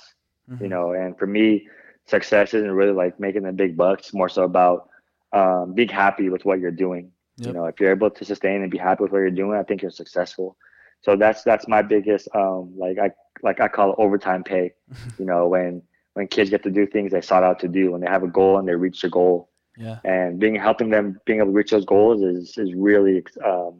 [0.50, 0.64] Mm-hmm.
[0.64, 1.68] You know, and for me,
[2.06, 4.14] success isn't really like making the big bucks.
[4.14, 4.90] More so about
[5.34, 7.12] um, being happy with what you're doing.
[7.38, 7.48] Yep.
[7.48, 9.64] You know, if you're able to sustain and be happy with what you're doing, I
[9.64, 10.58] think you're successful.
[11.02, 14.74] So that's that's my biggest um, like I like I call it overtime pay.
[15.20, 15.82] you know, when
[16.14, 18.28] when kids get to do things they sought out to do, when they have a
[18.28, 19.50] goal and they reach the goal.
[19.78, 20.00] Yeah.
[20.04, 23.80] And being helping them being able to reach those goals is is really um,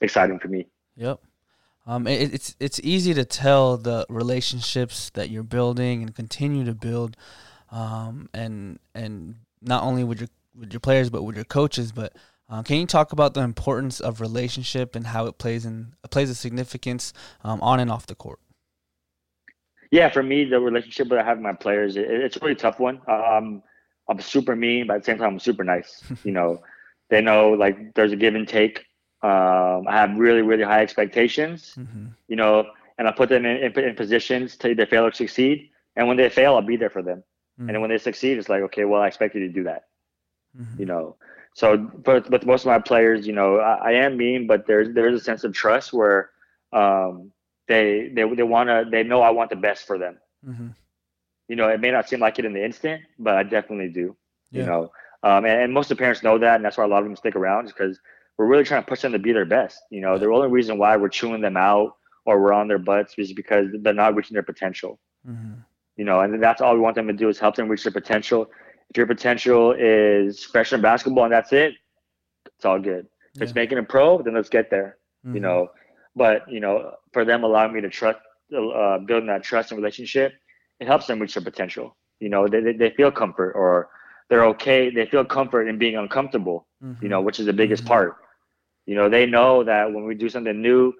[0.00, 0.66] exciting for me.
[0.96, 1.20] Yep.
[1.86, 6.74] Um, it, it's it's easy to tell the relationships that you're building and continue to
[6.74, 7.16] build,
[7.70, 11.92] um, and and not only with your with your players but with your coaches.
[11.92, 12.14] But
[12.48, 16.28] uh, can you talk about the importance of relationship and how it plays in plays
[16.28, 17.12] a significance
[17.44, 18.40] um, on and off the court?
[19.90, 22.54] Yeah, for me, the relationship that I have with my players, it, it's a really
[22.54, 23.00] tough one.
[23.08, 23.62] Um,
[24.08, 26.02] I'm super mean, but at the same time, I'm super nice.
[26.24, 26.62] you know,
[27.08, 28.84] they know like there's a give and take.
[29.22, 32.06] Um, I have really, really high expectations, mm-hmm.
[32.28, 32.66] you know,
[32.98, 35.70] and I put them in, in, in, positions to either fail or succeed.
[35.96, 37.18] And when they fail, I'll be there for them.
[37.18, 37.68] Mm-hmm.
[37.68, 39.88] And then when they succeed, it's like, okay, well, I expect you to do that,
[40.58, 40.80] mm-hmm.
[40.80, 41.16] you know.
[41.54, 44.94] So, but with most of my players, you know, I, I, am mean, but there's
[44.94, 46.30] there's a sense of trust where
[46.72, 47.32] um,
[47.68, 50.18] they they they want to they know I want the best for them.
[50.46, 50.68] Mm-hmm.
[51.48, 54.16] You know, it may not seem like it in the instant, but I definitely do.
[54.50, 54.60] Yeah.
[54.60, 54.92] You know,
[55.22, 57.04] um, and, and, most of the parents know that, and that's why a lot of
[57.04, 57.98] them stick around, is because
[58.38, 59.82] we're really trying to push them to be their best.
[59.90, 63.14] You know, the only reason why we're chewing them out or we're on their butts
[63.18, 64.98] is because they're not reaching their potential.
[65.28, 65.60] Mm-hmm.
[65.96, 67.92] You know, and that's all we want them to do is help them reach their
[67.92, 68.50] potential.
[68.88, 71.74] If your potential is freshman basketball and that's it,
[72.46, 73.06] it's all good.
[73.34, 73.44] If yeah.
[73.44, 74.96] it's making a pro, then let's get there.
[75.26, 75.34] Mm-hmm.
[75.34, 75.68] You know,
[76.16, 78.18] but you know, for them allowing me to trust,
[78.56, 80.32] uh, building that trust and relationship,
[80.80, 81.96] it helps them reach their potential.
[82.18, 83.88] You know, they, they, feel comfort or
[84.28, 84.90] they're okay.
[84.90, 86.66] They feel comfort in being uncomfortable.
[86.82, 87.02] Mm-hmm.
[87.02, 87.92] You know, which is the biggest mm-hmm.
[87.92, 88.16] part.
[88.86, 90.92] You know, they know that when we do something new,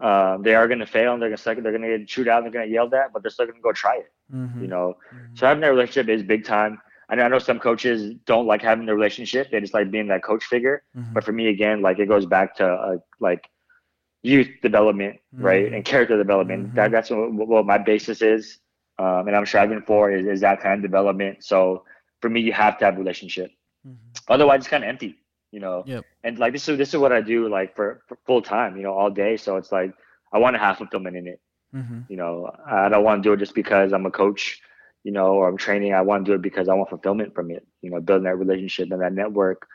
[0.00, 2.28] uh, they are going to fail and they're going to they're going to get chewed
[2.28, 4.12] out and they're going to yelled at, but they're still going to go try it.
[4.32, 4.62] Mm-hmm.
[4.62, 5.34] You know, mm-hmm.
[5.34, 6.80] so having that relationship is big time.
[7.08, 10.08] I know, I know some coaches don't like having the relationship; they just like being
[10.08, 10.82] that coach figure.
[10.96, 11.14] Mm-hmm.
[11.14, 13.48] But for me, again, like it goes back to uh, like
[14.22, 15.74] youth development, right, mm-hmm.
[15.74, 16.68] and character development.
[16.68, 16.76] Mm-hmm.
[16.76, 18.58] That that's what, what, my basis is,
[18.98, 21.44] um, and I'm striving for is, is that kind of development.
[21.44, 21.84] So
[22.20, 23.50] for me, you have to have a relationship.
[23.86, 24.32] Mm-hmm.
[24.32, 25.18] Otherwise, it's kind of empty
[25.50, 25.82] you know.
[25.86, 26.04] Yep.
[26.24, 28.82] And like this is this is what I do like for, for full time, you
[28.82, 29.36] know, all day.
[29.36, 29.92] So it's like
[30.32, 31.40] I want to have fulfillment in it.
[31.74, 32.00] Mm-hmm.
[32.08, 34.60] You know, I don't want to do it just because I'm a coach,
[35.04, 35.94] you know, or I'm training.
[35.94, 37.66] I want to do it because I want fulfillment from it.
[37.82, 39.66] You know, building that relationship and that network,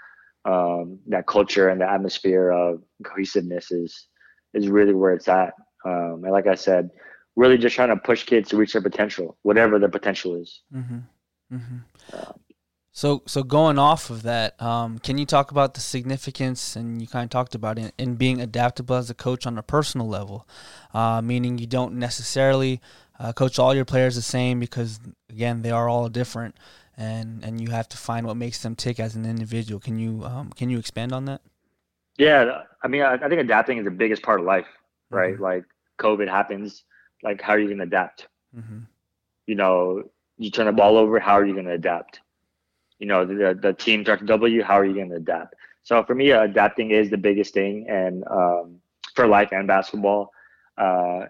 [0.45, 4.08] um, that culture and the atmosphere of cohesiveness is
[4.54, 5.54] is really where it's at.
[5.86, 6.89] Um, and like I said,
[7.36, 10.62] really just trying to push kids to reach their potential, whatever their potential is.
[10.74, 11.00] Mm-hmm.
[11.56, 11.78] Mm-hmm.
[12.12, 12.34] Uh,
[12.96, 17.08] so, so going off of that, um, can you talk about the significance, and you
[17.08, 20.48] kind of talked about it, in being adaptable as a coach on a personal level,
[20.94, 22.80] uh, meaning you don't necessarily
[23.20, 26.56] uh, coach all your players the same because, again, they are all different,
[26.96, 29.80] and and you have to find what makes them tick as an individual.
[29.80, 31.42] Can you um, can you expand on that?
[32.17, 34.67] Yeah, I mean, I, I think adapting is the biggest part of life,
[35.10, 35.34] right?
[35.34, 35.43] Mm-hmm.
[35.43, 35.63] Like
[35.99, 36.84] COVID happens,
[37.23, 38.28] like how are you going to adapt?
[38.56, 38.80] Mm-hmm.
[39.47, 40.04] You know,
[40.38, 42.19] you turn the ball over, how are you going to adapt?
[43.04, 45.56] you know the the team starts to double you how are you going to adapt
[45.84, 48.80] so for me uh, adapting is the biggest thing and um,
[49.13, 50.32] for life and basketball
[50.78, 51.26] uh,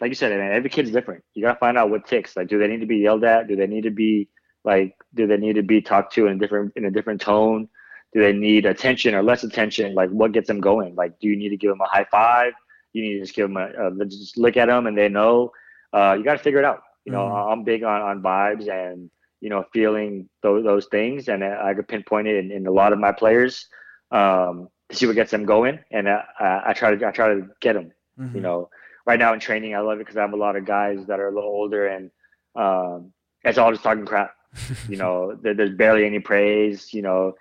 [0.00, 2.46] like you said man every kid's different you got to find out what ticks like
[2.46, 4.28] do they need to be yelled at do they need to be
[4.64, 7.68] like do they need to be talked to in a different in a different tone
[8.12, 11.36] do they need attention or less attention like what gets them going like do you
[11.36, 12.52] need to give them a high five
[12.92, 15.50] you need to just give them a, a just look at them and they know
[15.92, 17.52] uh, you got to figure it out you know mm-hmm.
[17.52, 21.28] i'm big on on vibes and you know, feeling those, those things.
[21.28, 23.66] And I, could pinpoint it in, in, a lot of my players
[24.10, 25.78] um, to see what gets them going.
[25.90, 26.24] And I,
[26.66, 27.92] I try to I try to get them.
[28.18, 28.36] Mm-hmm.
[28.36, 28.70] You know,
[29.04, 31.20] right now in training, I love it because I have a lot of guys that
[31.20, 32.10] are a little older, and
[32.54, 33.12] um,
[33.44, 34.34] it's all just talking crap.
[34.88, 36.94] you know, there, there's barely any praise.
[36.94, 37.34] You know,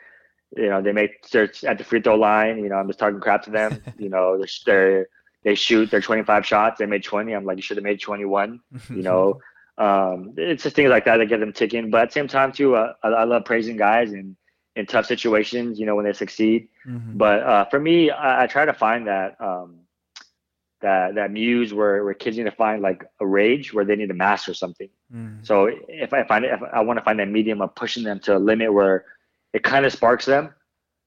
[0.55, 2.57] you know they make search at the free throw line.
[2.59, 3.81] You know, I'm just talking crap to them.
[3.97, 5.07] you know, they're, they're
[5.45, 6.79] they shoot their 25 shots.
[6.79, 7.31] They made 20.
[7.31, 8.59] I'm like, you should have made 21.
[8.89, 9.39] You know,
[9.77, 11.91] um, it's just things like that that get them ticking.
[11.91, 14.35] But at the same time, too, uh, I, I, love praising guys in
[14.75, 15.79] in tough situations.
[15.79, 16.69] You know, when they succeed.
[16.87, 17.17] Mm-hmm.
[17.17, 19.81] But uh, for me, I, I, try to find that um,
[20.81, 24.07] that that muse where where kids need to find like a rage where they need
[24.07, 24.89] to master something.
[25.13, 25.43] Mm-hmm.
[25.43, 28.19] So if I find it, if I want to find that medium of pushing them
[28.21, 29.05] to a limit where
[29.55, 30.53] it kind of sparks them,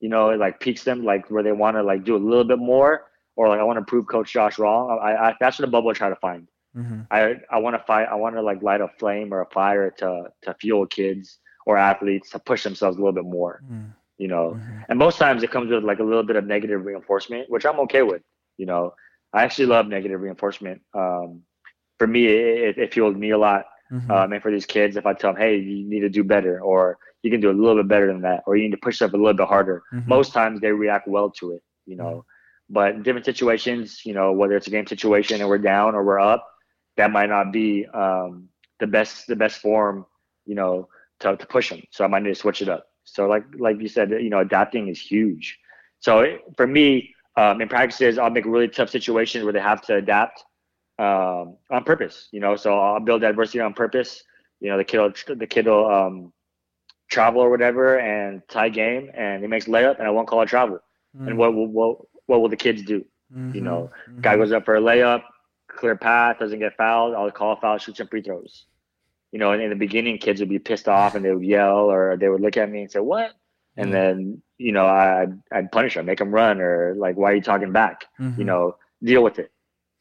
[0.01, 2.45] you know, it like piques them, like where they want to like do a little
[2.45, 3.05] bit more,
[3.37, 4.99] or like I want to prove Coach Josh wrong.
[5.03, 6.49] I, I that's what the bubble I try to find.
[6.75, 7.03] Mm-hmm.
[7.11, 8.09] I I want to fight.
[8.11, 11.77] I want to like light a flame or a fire to to fuel kids or
[11.77, 13.61] athletes to push themselves a little bit more.
[13.67, 13.91] Mm-hmm.
[14.17, 14.81] You know, mm-hmm.
[14.89, 17.81] and most times it comes with like a little bit of negative reinforcement, which I'm
[17.81, 18.23] okay with.
[18.57, 18.95] You know,
[19.35, 20.81] I actually love negative reinforcement.
[20.95, 21.43] Um,
[21.99, 23.67] for me, it, it fueled me a lot.
[23.91, 24.11] Mhm.
[24.11, 26.61] Um, and for these kids, if I tell them, hey, you need to do better,
[26.61, 29.01] or you can do a little bit better than that, or you need to push
[29.03, 30.07] up a little bit harder, Mhm.
[30.07, 32.25] most times they react well to it, you know.
[32.71, 36.05] But in different situations, you know, whether it's a game situation and we're down or
[36.05, 36.47] we're up,
[36.97, 40.07] that might not be um, the best the best form,
[40.45, 40.89] you know,
[41.21, 41.83] to, to push them.
[41.91, 42.87] So I might need to switch it up.
[43.05, 45.59] So like like you said, you know, adapting is huge.
[46.01, 49.81] So it, for me, um, in practices, I'll make really tough situations where they have
[49.83, 50.45] to adapt
[50.99, 52.29] um, on purpose.
[52.33, 54.23] You know, so I'll build adversity on purpose.
[54.61, 56.33] You know, the kid will, the kid will um,
[57.09, 60.49] travel or whatever and tie game, and he makes layup, and I won't call it
[60.49, 60.81] travel.
[61.17, 61.29] Mhm.
[61.29, 63.05] And what will what, what will the kids do?
[63.33, 63.63] Mhm.
[63.63, 64.23] know, Mhm.
[64.23, 65.23] Guy goes up for a layup,
[65.69, 67.15] clear path, doesn't get fouled.
[67.15, 68.67] I'll call a foul, shoot some free throws.
[69.33, 71.91] You know, and in the beginning, kids would be pissed off and they would yell
[71.91, 73.33] or they would look at me and say, "What?"
[73.77, 77.35] And then you know, I I'd punish them, make them run, or like, "Why are
[77.35, 78.07] you talking back?"
[78.39, 79.53] You know, deal with it.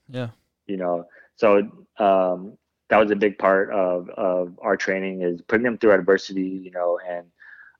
[0.09, 0.29] Yeah.
[0.67, 1.05] You know,
[1.35, 1.57] so
[1.97, 2.57] um,
[2.89, 6.61] that was a big part of of our training is putting them through adversity.
[6.63, 7.25] You know, and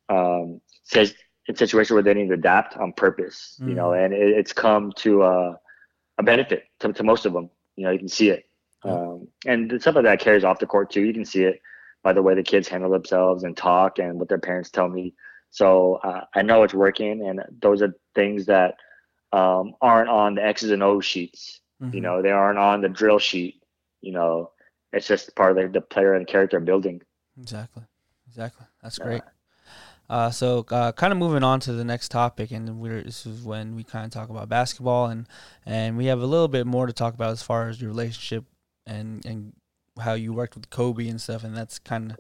[0.10, 1.14] um, says
[1.48, 3.60] in situations where they need to adapt on purpose.
[3.66, 5.56] You know, and it, it's come to uh,
[6.18, 7.50] a benefit to, to most of them.
[7.76, 8.46] You know, you can see it.
[8.84, 11.02] Um, and stuff like that carries off the court too.
[11.02, 11.62] You can see it
[12.04, 15.14] by the way the kids handle themselves and talk and what their parents tell me.
[15.50, 18.76] So uh, I know it's working, and those are things that
[19.32, 21.62] um, aren't on the X's and O's sheets.
[21.92, 22.02] You Mhm.
[22.02, 23.62] know, they aren't on the drill sheet.
[24.02, 24.52] You know,
[24.94, 27.02] it's just part of the, the player and character building.
[27.40, 27.84] Exactly.
[28.28, 28.66] Exactly.
[28.82, 29.04] That's Yeah.
[29.04, 29.24] great.
[30.10, 33.44] Uh, so, uh, kind of moving on to the next topic, and we're this is
[33.44, 35.28] when we kind of talk about basketball, and
[35.66, 38.46] and we have a little bit more to talk about as far as your relationship
[38.86, 39.54] and and
[40.00, 42.18] how you worked with Kobe and stuff, and that's kind of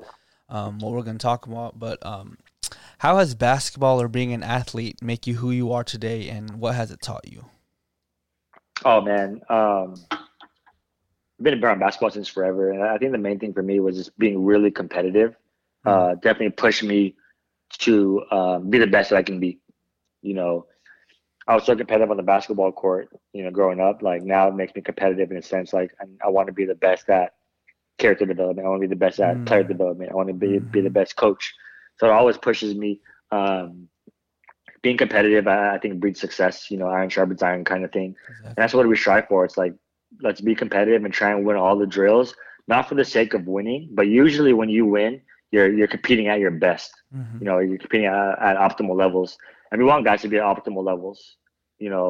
[0.55, 1.79] um, what we're going to talk about.
[1.79, 2.37] But um,
[2.99, 6.75] how has basketball or being an athlete make you who you are today, and what
[6.75, 7.45] has it taught you?
[8.86, 9.95] Oh man, um,
[11.39, 13.95] I've been around basketball since forever, and I think the main thing for me was
[13.97, 15.36] just being really competitive.
[15.86, 17.15] Uh, definitely pushed me
[17.80, 19.59] to um, be the best that I can be.
[20.21, 20.65] You know,
[21.47, 23.09] I was so competitive on the basketball court.
[23.34, 25.73] You know, growing up, like now it makes me competitive in a sense.
[25.73, 27.34] Like I, I want to be the best at
[27.97, 28.65] character development.
[28.65, 29.45] I want to be the best at Mm.
[29.45, 30.11] player development.
[30.11, 30.91] I want to be be the Mhm.
[30.91, 31.53] best coach.
[31.97, 33.01] So it always pushes me.
[33.32, 33.88] Um,
[34.88, 36.55] being competitive, I, I think breeds success.
[36.71, 38.15] You know, iron sharpens iron kind of thing.
[38.45, 39.39] And that's what we strive for.
[39.45, 39.73] It's like
[40.27, 42.27] let's be competitive and try and win all the drills,
[42.73, 45.13] not for the sake of winning, but usually when you win,
[45.51, 46.91] you're you're competing at your best.
[47.13, 47.39] Mhm.
[47.39, 49.38] You know, you're competing at, at optimal levels,
[49.69, 51.19] and we want guys to be at optimal levels.
[51.85, 52.07] You know,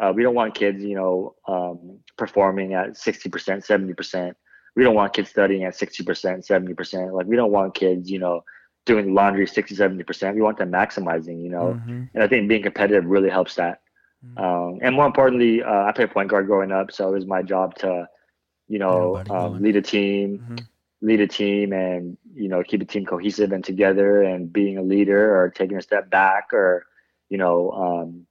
[0.00, 1.78] uh, we don't want kids, you know, um,
[2.22, 4.36] performing at sixty percent, seventy percent.
[4.76, 7.08] We don't want kids studying at sixty percent, seventy percent.
[7.16, 8.36] Like we don't want kids, you know,
[8.86, 10.34] doing laundry 60, 70 percent.
[10.36, 11.42] We want them maximizing.
[11.42, 12.10] You know, Mhm.
[12.14, 13.80] and I think being competitive really helps that.
[14.22, 14.36] Mhm.
[14.36, 17.42] Um, and more importantly, uh, I played point guard growing up, so it was my
[17.42, 18.08] job to,
[18.68, 20.66] you know, um, lead a team, Mhm.
[21.02, 24.82] lead a team, and you know, keep a team cohesive and together, and being a
[24.82, 26.84] leader or taking a step back, or
[27.28, 28.26] you know, um,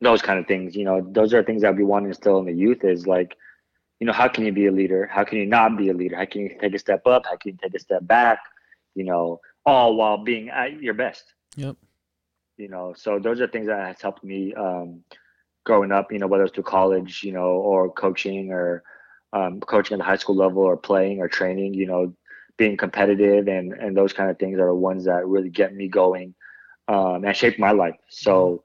[0.00, 0.76] those kind of things.
[0.76, 2.84] You know, those are things that we want to instill in the youth.
[2.84, 3.36] Is like,
[4.00, 5.08] you know, how can you be a leader?
[5.12, 6.16] How can you not be a leader?
[6.16, 7.24] How can you take a step up?
[7.26, 8.38] How can you take a step back?
[8.94, 11.76] You know, all while being at your best Yep.
[12.56, 15.02] you know so those are things that has helped me um,
[15.64, 18.82] growing up you know whether it's through college you know or coaching or
[19.32, 22.12] um, coaching at the high school level or playing or training you know
[22.56, 25.88] being competitive and and those kind of things are the ones that really get me
[25.88, 26.34] going
[26.88, 28.62] um, and shape my life so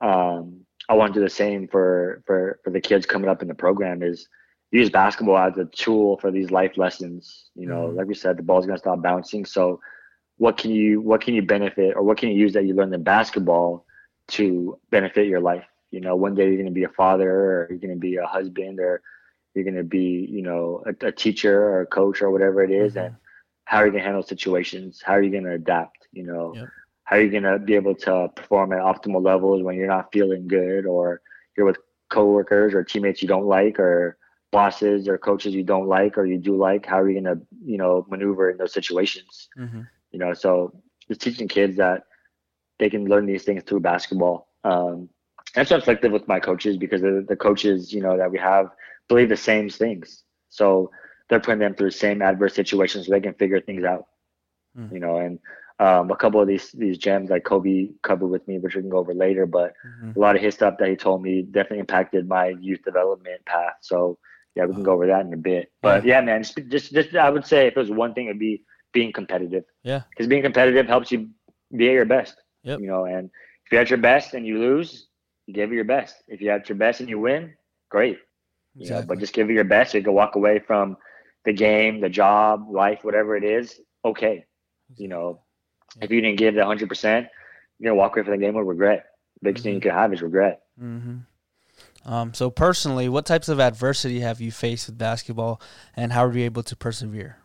[0.00, 3.48] um, i want to do the same for for for the kids coming up in
[3.48, 4.28] the program is
[4.70, 7.96] use basketball as a tool for these life lessons you know Mhm.
[7.96, 9.80] like we said the ball's to stop bouncing so
[10.42, 12.94] what can you what can you benefit or what can you use that you learned
[12.94, 13.84] in basketball
[14.36, 14.44] to
[14.90, 17.84] benefit your life you know one day you're going to be a father or you're
[17.84, 19.02] going to be a husband or
[19.54, 22.70] you're going to be you know a, a teacher or a coach or whatever it
[22.84, 23.04] is, Mhm.
[23.04, 23.14] and
[23.64, 26.58] how are you going to handle situations how are you going to adapt you know
[26.58, 26.68] Yep.
[27.04, 30.12] how are you going to be able to perform at optimal levels when you're not
[30.12, 31.20] feeling good or
[31.56, 31.78] you're with
[32.10, 34.16] coworkers or teammates you don't like or
[34.52, 37.40] bosses or coaches you don't like or you do like how are you going to
[37.64, 39.86] you know maneuver in those situations Mhm.
[40.12, 40.72] You know so
[41.08, 42.04] just teaching kids that
[42.78, 44.48] they can learn these things through basketball.
[44.64, 45.08] Um
[45.56, 48.66] and so reflective with my coaches because the, the coaches you know that we have
[49.08, 50.24] believe the same things.
[50.50, 50.90] So
[51.28, 54.06] they're putting them through the same adverse situations so they can figure things out
[54.76, 54.92] Mm.
[54.92, 55.38] you know and
[55.80, 58.90] um, a couple of these these gems like kobe covered with me which we can
[58.90, 60.16] go over later but Mhm.
[60.16, 63.74] a lot of his stuff that he told me definitely impacted my youth development path.
[63.80, 64.18] So
[64.54, 65.70] yeah we can go over that in a bit.
[65.82, 66.20] But yeah.
[66.20, 69.12] man just just, just i would say if it was one thing it'd be being
[69.12, 70.02] competitive Yeah.
[70.10, 71.28] because being competitive helps you
[71.76, 72.36] be at your best.
[72.62, 72.80] Yep.
[72.80, 73.30] You know, and
[73.66, 75.08] if you're at your best and you lose,
[75.46, 76.16] you give it your best.
[76.28, 77.54] If you're at your best and you win,
[77.90, 78.18] great.
[78.74, 79.92] You know, but just give it your best.
[79.94, 80.96] You can walk away from,
[81.44, 84.44] the game, the job, life, whatever it is, okay.
[84.96, 85.40] You know,
[86.00, 87.26] if you didn't give the hundred percent,
[87.78, 89.06] you're gonna walk away from the game with regret.
[89.40, 89.88] The Biggest thing you Mm-hmm.
[89.88, 90.62] can have is regret.
[90.80, 91.16] Mm-hmm.
[92.12, 95.60] Um, so personally, what types of adversity have you faced with basketball,
[95.96, 97.38] and how were you able to persevere?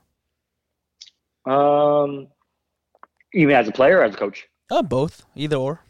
[1.48, 2.28] Um,
[3.34, 4.48] even as a player or as a coach.
[4.70, 5.82] Uh, both, either or.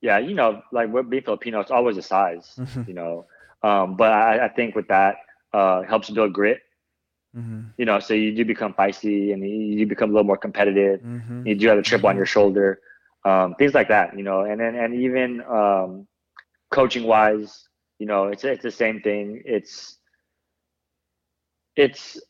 [0.00, 2.86] Yeah, you know, like we're being Filipino, it's always a size, Mhm.
[2.86, 3.26] you know.
[3.62, 5.16] Um, but I, I think with that,
[5.52, 6.60] uh, helps build grit.
[7.34, 11.00] hmm You know, so you do become feisty and you, become a little more competitive.
[11.02, 12.80] hmm You do have a chip on your shoulder,
[13.24, 14.16] um, things like that.
[14.16, 16.06] You know, and then and even um,
[16.70, 17.68] coaching wise,
[17.98, 19.42] you know, it's it's the same thing.
[19.44, 19.98] It's
[21.76, 22.20] it's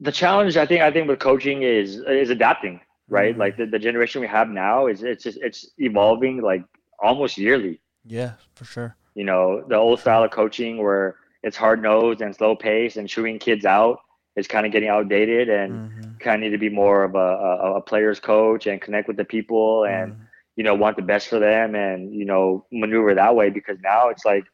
[0.00, 0.56] the challenge.
[0.56, 3.36] I think I think with coaching is is adapting, right?
[3.36, 3.38] Mhm.
[3.38, 6.64] Like the, the generation we have now is it's just it's evolving like
[7.02, 7.80] almost yearly.
[8.04, 8.96] Yeah, for sure.
[9.14, 13.08] You know, the old style of coaching where it's hard nosed and slow paced and
[13.08, 13.98] chewing kids out
[14.36, 17.18] is kind of getting outdated and hmm kind of need to be more of a,
[17.18, 20.22] a, a player's coach and connect with the people and Mm-hmm.
[20.56, 24.08] you know want the best for them and you know maneuver that way because now
[24.08, 24.44] it's like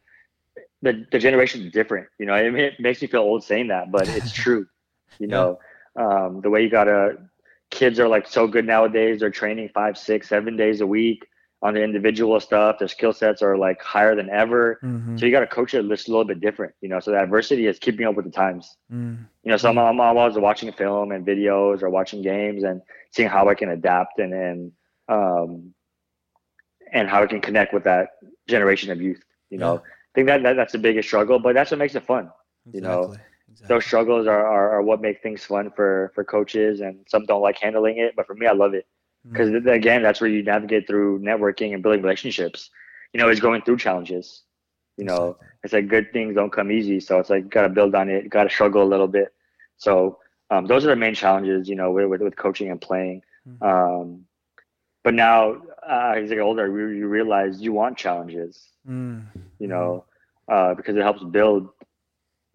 [0.83, 3.91] the the generation is different you know I it makes me feel old saying that
[3.91, 4.67] but it's true
[5.19, 5.29] you Yeah.
[5.29, 5.59] know
[5.97, 7.17] um, the way you gotta
[7.71, 11.27] kids are like so good nowadays they're training five six seven days a week
[11.63, 15.33] on the individual stuff their skill sets are like higher than ever hmm so you
[15.33, 17.79] got to coach it just a little bit different you know so the adversity is
[17.79, 21.25] keeping up with the times mm you know, so I'm, I'm always watching film and
[21.27, 22.81] videos or watching games and
[23.13, 24.73] seeing how I can adapt and and
[25.09, 25.75] um,
[26.93, 28.09] and how I can connect with that
[28.49, 29.23] generation of youth.
[29.51, 32.05] You know, I think that, that that's the biggest struggle, but that's what makes it
[32.05, 32.31] fun.
[32.73, 33.15] you know,
[33.57, 33.69] Exactly.
[33.69, 37.43] Those struggles are, are, are what make things fun for for coaches, and some don't
[37.43, 38.87] like handling it, but for me, I love it
[39.33, 39.69] because Mm-hmm.
[39.69, 42.71] again, that's where you navigate through networking and building relationships.
[43.13, 44.43] You know, is going through challenges.
[44.97, 45.63] You know, Exactly.
[45.63, 48.29] it's like good things don't come easy, so it's like got to build on it,
[48.31, 49.33] got to struggle a little bit.
[49.77, 50.19] So
[50.51, 53.23] um, those are the main challenges, you know, with with, with coaching and playing.
[53.47, 53.63] Mhm.
[53.63, 54.27] Um,
[55.05, 59.29] but now, uh, as you get older, you, you realize you want challenges, Mm.
[59.59, 60.05] you know,
[60.51, 61.69] uh, because it helps build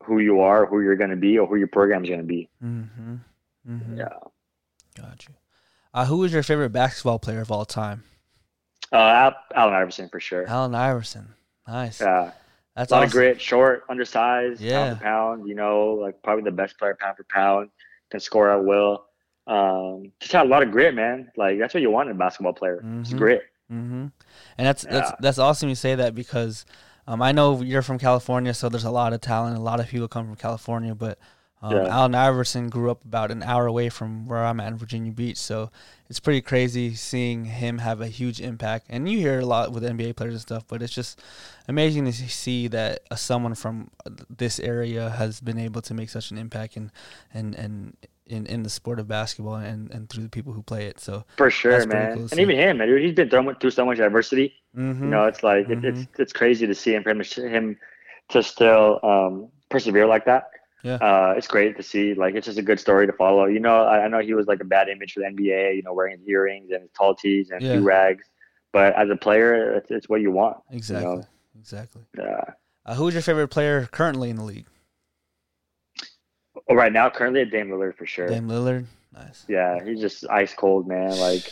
[0.06, 2.26] who you are, who you're going to be, or who your program is going to
[2.28, 2.50] be.
[2.64, 3.16] Mm-hmm.
[3.70, 3.98] Mm-hmm.
[3.98, 4.10] Yeah.
[4.98, 5.36] Got you.
[5.94, 8.04] Uh, who is your favorite basketball player of all time?
[8.92, 10.48] Uh, Allen Iverson for sure.
[10.48, 11.28] Allen Iverson.
[11.68, 12.02] Nice.
[12.02, 12.32] Yeah,
[12.76, 13.08] That's a lot awesome.
[13.08, 14.80] of grit, short, undersized, Yeah.
[14.86, 15.48] pound for pound.
[15.48, 17.70] You know, like probably the best player pound for pound.
[18.10, 19.06] Can score at will.
[19.48, 21.32] Um, just had a lot of grit, man.
[21.38, 22.84] Like that's what you want in a basketball player.
[23.00, 23.18] It's Mhm.
[23.18, 23.42] grit.
[23.72, 24.08] Mm-hmm.
[24.58, 25.16] And that's that's Yeah.
[25.22, 26.66] that's awesome you say that because
[27.08, 29.58] um, I know you're from California, so there's a lot of talent.
[29.58, 31.18] A lot of people come from California, but
[31.62, 31.88] um, Yeah.
[31.90, 35.38] Allen Iverson grew up about an hour away from where I'm at in Virginia Beach,
[35.38, 35.70] so
[36.10, 38.88] it's pretty crazy seeing him have a huge impact.
[38.90, 41.22] And you hear a lot with NBA players and stuff, but it's just
[41.68, 43.92] amazing to see that uh, someone from
[44.30, 46.92] this area has been able to make such an impact and
[47.34, 50.86] and and in, in the sport of basketball and, and through the people who play
[50.86, 51.00] it.
[51.00, 52.14] So For sure, man.
[52.14, 52.42] cool and see.
[52.42, 54.54] even him, man, dude, he's been through, through so much adversity.
[54.76, 55.00] Mhm.
[55.00, 57.78] You know, it's like it, it's it's crazy to see him him, to- him
[58.30, 60.50] to still um, persevere like that.
[60.84, 60.96] Yeah.
[60.96, 62.14] Uh, it's great to see.
[62.16, 63.46] Like it's just a good story to follow.
[63.46, 65.76] You know, I, I know he was like a bad image for the NBA.
[65.76, 67.80] You know, wearing his earrings and his tall tees and Yeah.
[67.82, 68.26] rags.
[68.74, 70.58] But as a player, it's, it's what you want.
[70.72, 71.24] Exactly.
[71.60, 72.02] Exactly.
[72.18, 72.42] Yeah.
[72.86, 74.66] Uh, who is your favorite player currently in the league?
[76.68, 78.28] Well, right now, currently, Dame Lillard for sure.
[78.28, 78.86] Dame Lillard.
[79.14, 79.46] Nice.
[79.48, 81.12] Yeah, he's just ice cold, man.
[81.20, 81.52] Like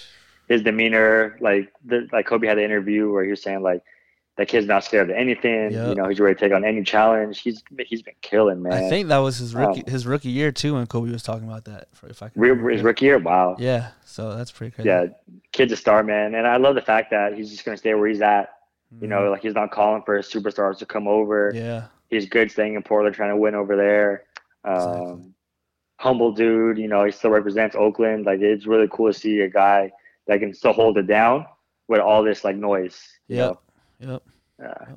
[0.49, 3.81] his demeanor, like the, like Kobe had an interview where he was saying like
[4.37, 5.71] that kid's not scared of anything.
[5.71, 5.87] Yep.
[5.89, 7.39] You know, he's ready to take on any challenge.
[7.39, 8.73] He's he's been killing, man.
[8.73, 11.47] I think that was his rookie Um, his rookie year too when Kobe was talking
[11.47, 11.87] about that.
[12.03, 13.55] If I can remember his rookie year, wow.
[13.59, 13.91] Yeah.
[14.05, 14.89] So that's pretty crazy.
[14.89, 15.05] Yeah,
[15.51, 16.35] kid's a star, man.
[16.35, 18.49] And I love the fact that he's just gonna stay where he's at.
[19.01, 19.09] You Mhm.
[19.09, 21.51] know, like he's not calling for his superstars to come over.
[21.53, 21.85] Yeah.
[22.09, 24.23] He's good staying in Portland, trying to win over there.
[24.63, 25.25] Um, Exactly.
[25.97, 28.25] Humble dude, you know, he still represents Oakland.
[28.25, 29.91] Like it's really cool to see a guy
[30.27, 31.45] that can still hold it down
[31.87, 33.01] with all this like noise.
[33.27, 33.59] You Yep.
[34.01, 34.11] know?
[34.11, 34.23] Yep.
[34.59, 34.95] Yeah.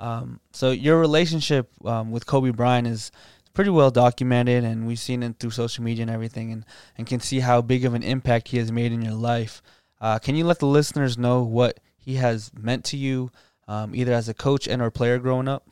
[0.00, 3.10] Um, so your relationship um, with Kobe Bryant is
[3.52, 6.64] pretty well documented, and we've seen it through social media and everything, and,
[6.96, 9.60] and can see how big of an impact he has made in your life.
[10.00, 13.30] Uh, can you let the listeners know what he has meant to you,
[13.66, 15.66] um, either as a coach and or player growing up?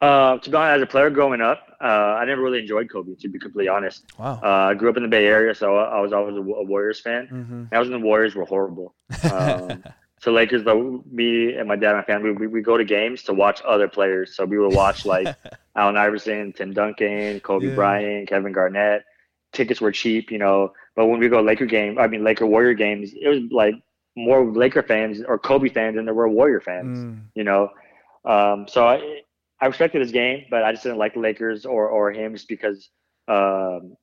[0.00, 1.84] Uh, to be honest, as a player growing up, uh,
[2.18, 3.14] I never really enjoyed Kobe.
[3.16, 4.40] To be completely honest, Wow.
[4.42, 7.00] uh, I grew up in the Bay Area, so I was always a, a Warriors
[7.00, 7.28] fan.
[7.30, 7.64] mm-hmm.
[7.74, 8.94] I was in the Warriors were horrible.
[9.30, 9.84] Um,
[10.20, 13.22] so Lakers, though, me and my dad and my family, we, we go to games
[13.24, 14.34] to watch other players.
[14.34, 15.36] So we would watch like
[15.76, 17.74] Allen Iverson, Tim Duncan, Kobe Yeah.
[17.74, 19.04] Bryant, Kevin Garnett.
[19.52, 20.72] Tickets were cheap, you know.
[20.96, 23.74] But when we go Laker game, I mean Laker Warrior games, it was like
[24.16, 27.70] more Laker fans or Kobe fans than there were Warrior fans, Mm, you know.
[28.24, 29.20] Um, so I,
[29.60, 32.48] I respected his game, but I just didn't like the Lakers or or him just
[32.48, 32.88] because
[33.28, 33.96] um,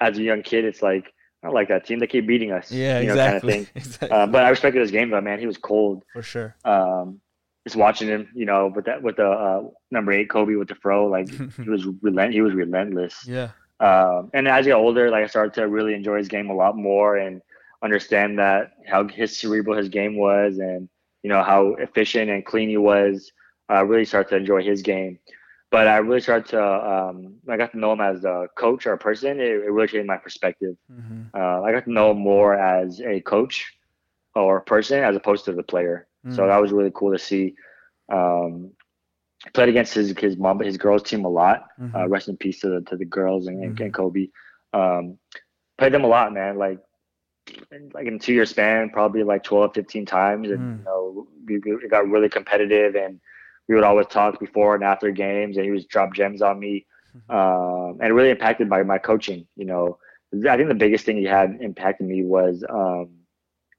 [0.00, 1.12] as a young kid, it's like
[1.42, 1.98] I don't like that team.
[1.98, 2.72] They keep beating us.
[2.72, 3.52] Yeah, you know, exactly.
[3.52, 3.82] Kind of thing.
[3.82, 4.10] exactly.
[4.10, 5.38] Uh, but I respected his game though, man.
[5.38, 6.04] He was cold.
[6.12, 6.56] For sure.
[6.64, 7.20] Um,
[7.64, 10.74] just watching him, you know, with that with the uh, number eight Kobe with the
[10.74, 11.28] fro, like
[11.62, 12.32] he was relent.
[12.32, 13.26] He was relentless.
[13.26, 13.50] yeah.
[13.80, 16.54] Um, and as I got older, like I started to really enjoy his game a
[16.54, 17.40] lot more and
[17.80, 20.88] understand that how his cerebral his game was, and
[21.22, 23.30] you know how efficient and clean he was.
[23.68, 25.18] I really started to enjoy his game.
[25.70, 28.92] But I really started to, um, I got to know him as a coach or
[28.94, 29.38] a person.
[29.40, 30.76] It, it really changed my perspective.
[30.88, 33.56] hmm Uh, I got to know him more as a coach
[34.34, 36.06] or a person as opposed to the player.
[36.30, 36.48] So Mm.
[36.48, 37.54] that was really cool to see.
[38.10, 38.72] Um,
[39.54, 41.58] played against his his mom, his girls team a lot.
[41.80, 41.94] Mhm.
[41.94, 43.84] Uh, rest in peace to the to the girls and, and, Mhm.
[43.84, 44.28] and Kobe.
[44.72, 45.18] Um,
[45.78, 46.58] played them a lot, man.
[46.58, 46.78] Like
[47.72, 50.78] in- like in a two year span, probably like 12, 15 times, and Mm.
[50.78, 53.20] you know we, we got really competitive, and
[53.68, 56.86] we would always talk before and after games, and he was drop gems on me,
[57.14, 57.34] Mhm.
[57.34, 59.46] um, and really impacted by my coaching.
[59.56, 59.98] You know,
[60.48, 63.10] I think the biggest thing he had impacted me was um,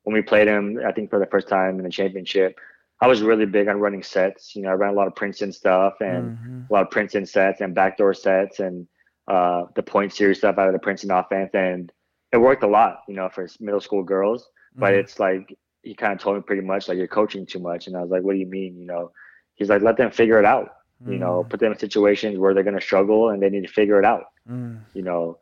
[0.03, 0.79] when we played him.
[0.85, 2.57] I think for the first time in the championship.
[3.01, 4.55] I was really big on running sets.
[4.55, 6.65] You know, I ran a lot of Princeton stuff and Mhm.
[6.69, 8.87] a lot of Princeton sets and backdoor sets and
[9.27, 11.91] uh, the point series stuff out of the Princeton offense, and
[12.31, 13.03] it worked a lot.
[13.07, 14.49] You know, for middle school girls.
[14.79, 14.99] But Mhm.
[14.99, 17.95] it's like he kind of told me pretty much like you're coaching too much, and
[17.95, 18.77] I was like, what do you mean?
[18.77, 19.11] You know,
[19.59, 20.75] he's like, let them figure it out.
[21.05, 21.49] You know, Mm.
[21.49, 24.05] put them in situations where they're going to struggle and they need to figure it
[24.05, 24.25] out.
[24.49, 24.79] Mm.
[24.93, 25.37] You know,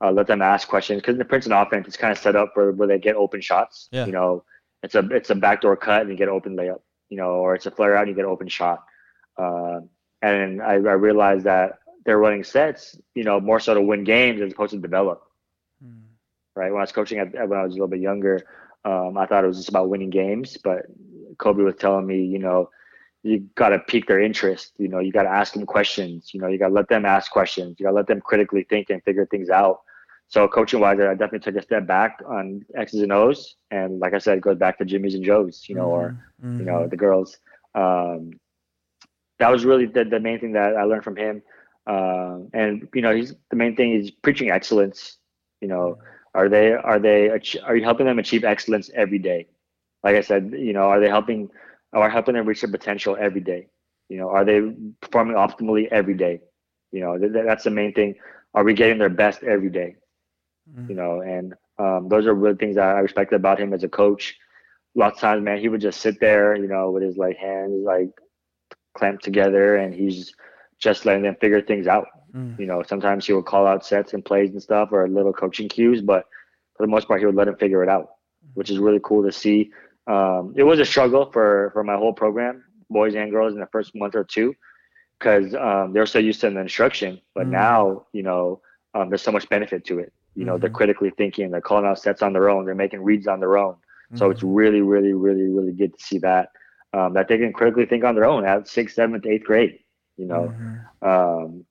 [0.00, 2.52] uh, let them ask questions because in the Princeton offense is kind of set up
[2.54, 3.88] for where they get open shots.
[3.90, 4.06] Yeah.
[4.06, 4.44] You know,
[4.84, 6.80] it's a it's a backdoor cut and you get an open layup.
[7.08, 8.84] You know, or it's a flare out and you get an open shot.
[9.36, 9.80] Uh,
[10.22, 14.40] and I, I realized that they're running sets, you know, more so to win games
[14.40, 15.24] as opposed to develop.
[15.84, 16.02] Mm.
[16.54, 16.70] Right.
[16.70, 18.46] When I was coaching at, when I was a little bit younger,
[18.84, 20.86] um, I thought it was just about winning games, but
[21.38, 22.70] Kobe was telling me, you know,
[23.22, 24.72] you got to pique their interest.
[24.78, 26.30] You know, you got to ask them questions.
[26.32, 27.76] You know, you got to let them ask questions.
[27.78, 29.80] You got to let them critically think and figure things out.
[30.28, 34.14] So coaching wise, I definitely took a step back on X's and O's, and like
[34.14, 35.64] I said, it goes back to Jimmy's and Joe's.
[35.68, 36.58] You know, or Mhm.
[36.58, 37.38] you know the girls.
[37.74, 38.32] Um,
[39.38, 41.42] that was really the, the main thing that I learned from him.
[41.86, 45.18] Um, and you know, he's the main thing is preaching excellence.
[45.60, 45.98] You know,
[46.34, 47.28] are they are they
[47.64, 49.48] are you helping them achieve excellence every day?
[50.02, 51.48] Like I said, you know, are they helping
[51.92, 53.68] are helping them reach their potential every day?
[54.08, 54.60] You know, are they
[55.00, 56.40] performing optimally every day?
[56.92, 58.14] You know, th- that's the main thing.
[58.54, 59.96] Are we getting their best every day?
[60.70, 60.88] Mhm.
[60.88, 63.88] You know, and um, those are really things that I respected about him as a
[63.88, 64.36] coach.
[64.94, 67.82] Lots of times, man, he would just sit there, you know, with his like hands
[67.84, 68.10] like
[68.96, 70.34] clamped together, and he's
[70.78, 72.06] just letting them figure things out.
[72.34, 72.58] Mm.
[72.58, 75.68] You know, sometimes he would call out sets and plays and stuff or little coaching
[75.68, 76.24] cues, but
[76.76, 78.08] for the most part, he would let them figure it out,
[78.54, 79.70] which is really cool to see.
[80.10, 83.66] Um, it was a struggle for for my whole program, boys and girls, in the
[83.72, 84.54] first month or two,
[85.18, 87.20] because um, they're so used to the instruction.
[87.34, 87.50] But Mm.
[87.50, 88.60] now, you know,
[88.94, 90.12] um, there's so much benefit to it.
[90.34, 90.80] You know, they're Mhm.
[90.80, 93.76] critically thinking, they're calling out sets on their own, they're making reads on their own.
[94.14, 94.44] So it's Mhm.
[94.44, 96.48] really, really, really, really good to see that
[96.92, 99.78] um, that they can critically think on their own at sixth, seventh, eighth grade.
[100.16, 100.90] You know, Mhm.
[101.02, 101.64] um,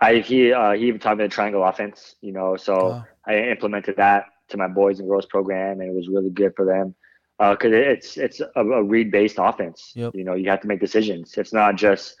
[0.00, 2.16] I he uh, he even taught me the triangle offense.
[2.20, 3.06] You know, so Oh.
[3.26, 6.64] I implemented that to my boys and girls program, and it was really good for
[6.64, 6.94] them
[7.40, 9.92] because it's it's a, a read based offense.
[9.96, 10.14] Yep.
[10.14, 11.36] You know, you have to make decisions.
[11.38, 12.16] It's not just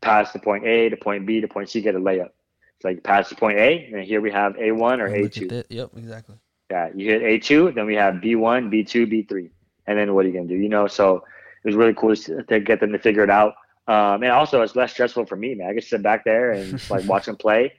[0.00, 2.30] pass to point A to point B to point C, get a layup.
[2.76, 5.62] It's like pass to point A, and here we have A one or A two.
[5.68, 6.36] Yep, exactly.
[6.70, 9.50] Yeah, you hit A two, then we have B one, B two, B three,
[9.86, 10.56] and then what are you gonna do?
[10.56, 11.16] You know, so
[11.62, 13.54] it was really cool to to get them to figure it out.
[13.86, 15.68] Um, and also, it's less stressful for me, man.
[15.68, 17.74] I can sit back there and like watch them play,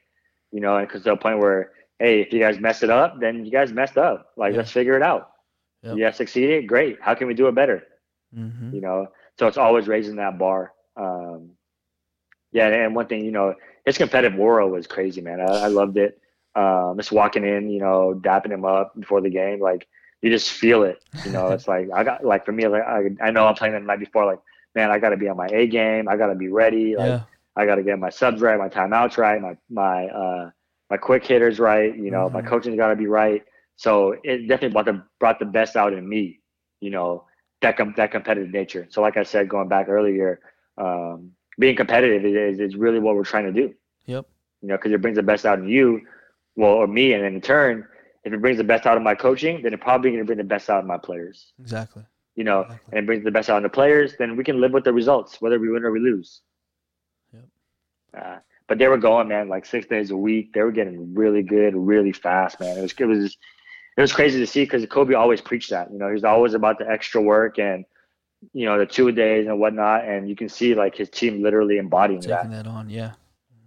[0.52, 3.20] you know, and because to a point where, hey, if you guys mess it up,
[3.20, 4.32] then you guys messed up.
[4.38, 4.60] Like, Yeah.
[4.60, 5.32] let's figure it out.
[5.86, 6.00] Yep.
[6.00, 7.00] Guys succeeded, great.
[7.02, 7.84] How can we do it better?
[8.34, 9.08] hmm You know,
[9.38, 10.74] so it's always raising that bar.
[10.98, 11.52] Um,
[12.52, 13.56] yeah, and one thing, you know,
[13.86, 15.40] his competitive aura was crazy, man.
[15.42, 16.20] I, I loved it.
[16.56, 19.88] Um, just walking in, you know, dapping him up before the game, like
[20.22, 20.98] you just feel it.
[21.24, 23.74] You know, it's like I got like for me, like I, I know I'm playing
[23.74, 24.40] the night before, like
[24.76, 26.08] man, I got to be on my A game.
[26.08, 26.96] I got to be ready.
[26.98, 27.26] Like Yeah.
[27.56, 30.50] I got to get my subs right, my timeouts right, my my uh,
[30.90, 31.96] my quick hitters right.
[31.96, 32.44] You know, my Mhm.
[32.44, 33.44] coaching's got to be right.
[33.78, 36.40] So it definitely brought the brought the best out in me.
[36.82, 37.26] You know,
[37.62, 38.88] that com- that competitive nature.
[38.90, 40.40] So like I said, going back earlier,
[40.78, 43.74] um, being competitive is is really what we're trying to do.
[44.06, 44.26] Yep.
[44.62, 46.02] You know, because it brings the best out in you,
[46.56, 47.88] well, or me, and then in turn,
[48.24, 50.38] if it brings the best out of my coaching, then it probably going to bring
[50.38, 51.54] the best out of my players.
[51.60, 52.04] Exactly.
[52.36, 52.90] You know, Exactly.
[52.92, 54.92] and it brings the best out of the players, then we can live with the
[54.92, 56.42] results, whether we win or we lose.
[57.34, 57.44] Yep.
[58.18, 60.54] Uh, but they were going, man, like six days a week.
[60.54, 62.78] They were getting really good, really fast, man.
[62.78, 63.38] It was it was
[63.98, 65.92] it was crazy to see because Kobe always preached that.
[65.92, 67.86] You know, he's always about the extra work and
[68.54, 70.06] you know the two a days and whatnot.
[70.06, 72.38] And you can see like his team literally embodying that.
[72.44, 72.90] Taking that on.
[72.90, 73.14] Yeah.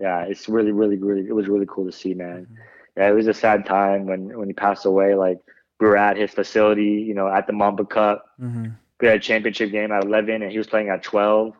[0.00, 2.46] yeah, it's really, really, really, it was really cool to see, man.
[2.50, 2.56] Mhm.
[2.96, 5.14] Yeah, it was a sad time when when he passed away.
[5.14, 5.38] Like
[5.80, 8.26] we were at his facility, you know, at the Mamba Cup.
[8.40, 8.76] Mhm.
[9.00, 11.54] We had a championship game at 11, and he was playing at 12.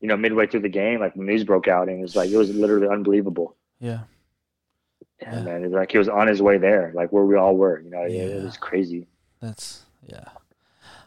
[0.00, 2.30] You know, midway through the game, like the news broke out, and it was like
[2.30, 3.56] it was literally unbelievable.
[3.80, 4.00] Yeah.
[5.20, 5.42] Yeah, Yeah.
[5.42, 7.80] man, it was like he was on his way there, like where we all were.
[7.80, 9.06] You know, it, it was crazy.
[9.40, 10.24] That's yeah.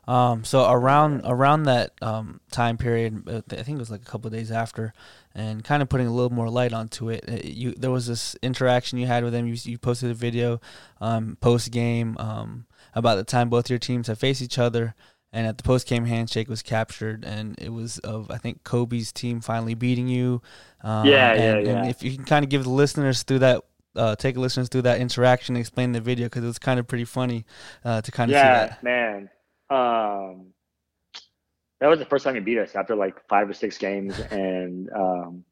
[0.05, 4.05] Um, so around around that um, time period, uh, I think it was like a
[4.05, 4.93] couple of days after,
[5.34, 7.24] and kind of putting a little more light onto it.
[7.28, 9.47] uh, You there was this interaction you had with him.
[9.47, 10.59] You, you posted a video
[10.99, 14.93] um, post game um, about the time both your teams have faced each other,
[15.32, 19.14] and at the post game handshake was captured, and it was of I think Kobe's
[19.14, 20.41] team finally beating you.
[20.82, 21.89] Um, Yeah, yeah, and, and yeah.
[21.89, 23.64] if you can kind of give the listeners through that.
[23.95, 27.05] Uh, take listeners through that interaction, explain the video because it was kind of pretty
[27.05, 27.45] funny
[27.85, 28.83] uh, to kind of see Yeah, that.
[28.83, 29.29] man.
[29.69, 30.47] Um,
[31.79, 34.89] that was the first time he beat us after like five or six games, and
[34.95, 35.43] um,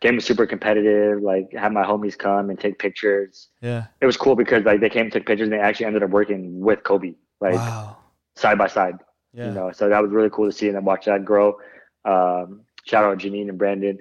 [0.00, 1.22] game was super competitive.
[1.22, 3.48] Like had my homies come and take pictures.
[3.60, 3.86] Yeah.
[4.00, 6.10] It was cool because like they came and took pictures, and they actually ended up
[6.10, 7.96] working with Kobe, like wow.
[8.36, 8.98] side by side.
[9.32, 9.48] Yeah.
[9.48, 11.58] You know, so that was really cool to see and then watch that grow.
[12.04, 13.98] Um, shout out Janine and Brandon.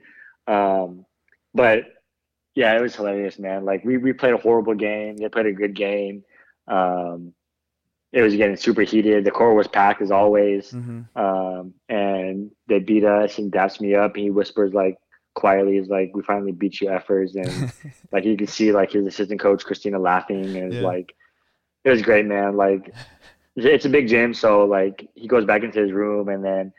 [0.48, 1.06] Um,
[1.54, 1.84] but
[2.58, 3.66] yeah, it was hilarious, man.
[3.66, 5.18] Like we, we played a horrible game.
[5.18, 6.24] They played a good game.
[6.68, 7.34] Um,
[8.14, 9.26] it was getting super heated.
[9.26, 10.76] The court was packed as always.
[10.76, 14.98] hmm Um, and they beat us and daps me up and he whispers like
[15.36, 17.36] quietly, he's like, we finally beat you effers.
[17.36, 17.66] And
[18.12, 20.82] like you can see like his assistant coach, Christina laughing and it's Yeah.
[20.82, 21.16] like,
[21.86, 22.58] it was great, man.
[22.58, 22.96] Like
[23.58, 24.34] it's a big gym.
[24.34, 26.74] So like he goes back into his room and then,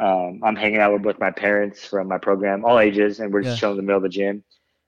[0.00, 3.42] um, I'm hanging out with, with my parents from my program, all ages, and we're
[3.42, 3.56] just Yeah.
[3.56, 4.44] chilling in the middle of the gym.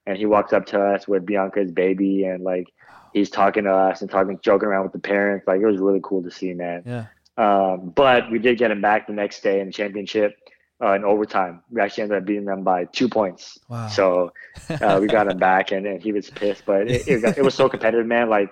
[0.07, 2.72] And he walks up to us with Bianka's baby and like,
[3.12, 5.46] he's talking to us and talking, joking around with the parents.
[5.46, 6.82] Like it was really cool to see, man.
[6.86, 7.07] yeah.
[7.38, 10.38] Um, but we did get him back the next day in the championship
[10.82, 11.62] uh, in overtime.
[11.70, 13.59] We actually ended up beating them by two points.
[13.68, 13.88] Wow.
[13.88, 14.32] So
[14.70, 16.64] uh, we got him back, and, and he was pissed.
[16.64, 18.28] But it, it, got, it was so competitive, man.
[18.28, 18.50] Like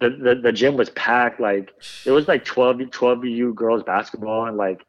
[0.00, 1.40] the, the, the gym was packed.
[1.40, 1.72] Like
[2.06, 4.82] it was like 12, 12 U girls basketball, and like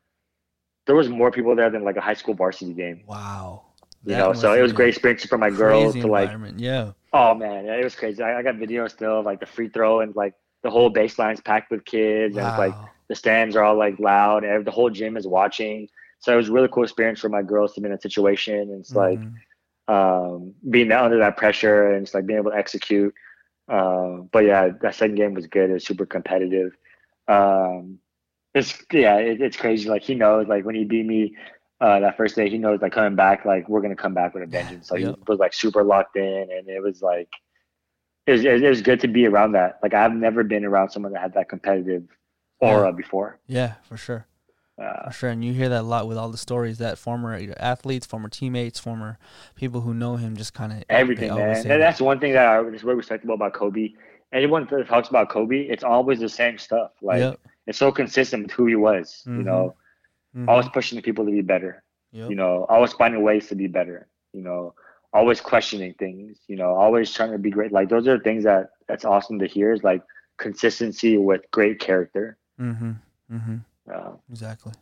[0.88, 3.04] there was more people there than like a high school varsity game.
[3.08, 3.65] wow.
[4.06, 6.34] You That know, so it was great experience for my girls to like.
[6.58, 6.92] Yeah.
[7.14, 8.22] Oh man, yeah, it was crazy.
[8.24, 10.34] I, I got video still of like the free throw and like
[10.64, 12.78] the whole baseline's packed with kids and like
[13.10, 15.88] the stands are all like loud and the whole gym is watching.
[16.20, 18.56] So it was a really cool experience for my girls to be in a situation
[18.60, 19.42] and it's like Mhm.
[19.88, 23.14] um, being under that pressure and it's like being able to execute.
[23.70, 25.70] Um, but yeah, that second game was good.
[25.70, 26.76] It was super competitive.
[27.28, 28.00] Um,
[28.54, 29.90] it's yeah, it, it's crazy.
[29.90, 31.36] Like he knows, like when he beat me
[31.82, 34.44] uh, that first day, he knows like coming back, like we're gonna come back with
[34.44, 34.88] a vengeance.
[34.88, 35.16] So Yep.
[35.16, 37.30] he was like super locked in, and it was like
[38.28, 39.80] it was, it was good to be around that.
[39.84, 42.04] Like I've never been around someone that had that competitive
[42.60, 43.40] aura before.
[43.48, 44.26] yeah, for sure.
[44.82, 45.30] Uh, For sure.
[45.30, 48.78] And you hear that a lot with all the stories that former athletes, former teammates,
[48.80, 49.18] former
[49.56, 51.56] people who know him just kind of everything, man.
[51.68, 53.94] And that's one thing that I is really respectable about Kobe.
[54.34, 56.92] Anyone that talks about Kobe, it's always the same stuff.
[57.02, 57.40] Like yep.
[57.68, 59.24] it's so consistent with who he was.
[59.26, 59.46] You Mhm.
[59.46, 59.76] know,
[60.36, 60.50] Mhm.
[60.50, 61.84] always pushing the people to be better.
[62.12, 62.30] Yep.
[62.30, 64.08] You know, always finding ways to be better.
[64.34, 64.74] You know,
[65.14, 66.40] always questioning things.
[66.48, 67.72] You know, always trying to be great.
[67.72, 69.72] Like those are things that that's awesome to hear.
[69.74, 70.02] Is like
[70.38, 72.38] consistency with great character.
[72.60, 72.92] Mm-hmm.
[73.32, 73.58] Mm-hmm.
[73.92, 74.74] Uh, Exactly.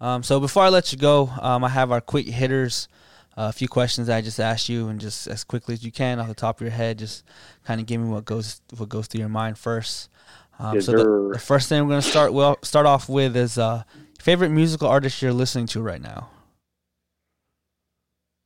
[0.00, 2.88] Um, so before I let you go, um, I have our quick hitters.
[3.36, 6.18] Uh, a few questions I just asked you, and just as quickly as you can,
[6.18, 7.24] off the top of your head, just
[7.64, 10.10] kind of give me what goes what goes through your mind first.
[10.58, 13.34] Um, Yes, so the, the first thing I'm going to start well start off with
[13.36, 13.84] is uh,
[14.22, 16.30] favorite musical artist you're listening to right now.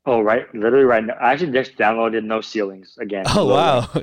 [0.06, 1.14] oh, right, literally right now.
[1.20, 3.24] I actually just downloaded No Ceilings again.
[3.34, 3.88] Oh wow!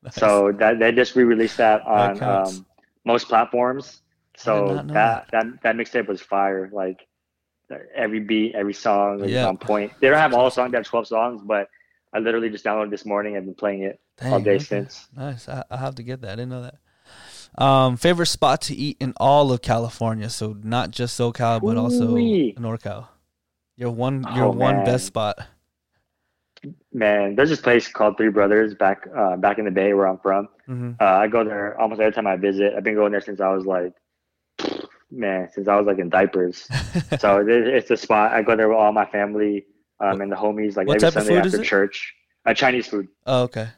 [0.00, 0.14] Nice.
[0.14, 2.58] So that they just re-released that That on counts.
[2.58, 2.66] um,
[3.04, 4.00] most platforms.
[4.36, 6.70] So know that that that mixtape was fire.
[6.72, 7.04] Like
[7.96, 9.48] every beat, every song was Yeah.
[9.48, 9.90] on point.
[10.00, 11.42] They don't have all songs; they have twelve songs.
[11.44, 11.66] But
[12.14, 13.36] I literally just downloaded this morning.
[13.36, 14.64] I've been playing it all day okay.
[14.64, 15.08] since.
[15.16, 15.48] Nice.
[15.48, 16.30] I, I have to get that.
[16.30, 16.76] I didn't know that.
[17.58, 22.10] Um, favorite spot to eat in all of California, so not just SoCal, but also
[22.12, 22.54] Ooh-wee.
[22.58, 23.08] NorCal.
[23.76, 24.84] Your one, your Oh, one man.
[24.84, 25.38] best spot.
[26.92, 30.18] Man, there's this place called Three Brothers back uh, back in the Bay where I'm
[30.18, 30.48] from.
[30.66, 32.74] hmm Uh, I go there almost every time I visit.
[32.76, 33.92] I've been going there since I was like,
[35.10, 36.68] man, since I was like in diapers.
[37.20, 38.32] so it, it's a spot.
[38.32, 39.66] I go there with all my family
[40.00, 41.64] um, and the homies like What every Sunday after it?
[41.64, 42.14] church.
[42.46, 43.08] Uh, Chinese food.
[43.26, 43.68] oh, okay.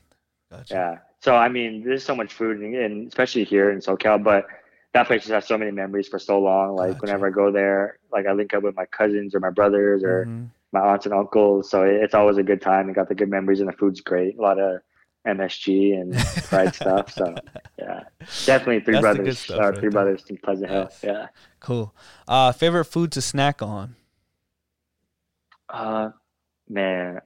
[0.51, 0.75] Gotcha.
[0.75, 0.99] Yeah.
[1.21, 4.23] So I mean, there's so much food, and, and especially here in SoCal.
[4.23, 4.47] But
[4.95, 6.75] that place just has so many memories for so long.
[6.77, 7.01] Like Gotcha.
[7.03, 10.27] whenever I go there, like I link up with my cousins or my brothers or
[10.27, 10.49] Mhm.
[10.73, 11.69] my aunts and uncles.
[11.71, 12.87] So it- it's always a good time.
[12.87, 14.39] And got the good memories, and the food's great.
[14.39, 14.81] A lot of
[15.27, 17.13] MSG and fried stuff.
[17.13, 17.37] So
[17.79, 18.05] yeah,
[18.47, 19.39] definitely Three That's Brothers.
[19.41, 19.91] stuff uh, right Three there.
[19.91, 20.89] Brothers in Pleasant Hill.
[21.03, 21.27] Yeah.
[21.61, 21.95] Cool.
[22.27, 23.97] Uh, favorite food to snack on?
[25.69, 26.11] Uh,
[26.69, 27.21] man,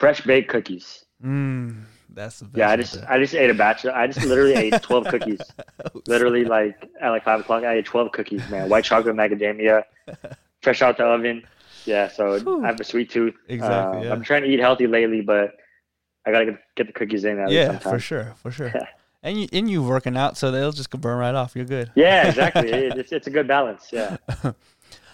[0.00, 1.04] fresh baked cookies.
[1.24, 1.84] Mm,
[2.16, 2.56] that's the best.
[2.58, 2.96] Yeah, I just.
[3.08, 3.84] I just ate a batch.
[3.84, 5.40] Of, I just literally ate twelve cookies.
[6.08, 8.68] Literally, like at like five o'clock, I ate twelve cookies, man.
[8.68, 9.84] White chocolate macadamia,
[10.62, 11.44] fresh out the oven.
[11.84, 12.64] Yeah, so Whew.
[12.64, 13.34] I have a sweet tooth.
[13.48, 14.12] Exactly, Uh, yeah.
[14.12, 15.52] I'm trying to eat healthy lately, but
[16.26, 18.72] I gotta get, get the cookies in at yeah, for sure, for sure.
[19.22, 21.54] And you and you working out, so they'll just burn right off.
[21.54, 21.92] You're good.
[21.94, 22.70] Yeah, exactly.
[22.72, 23.88] It- it's it's a good balance.
[23.92, 24.16] Yeah.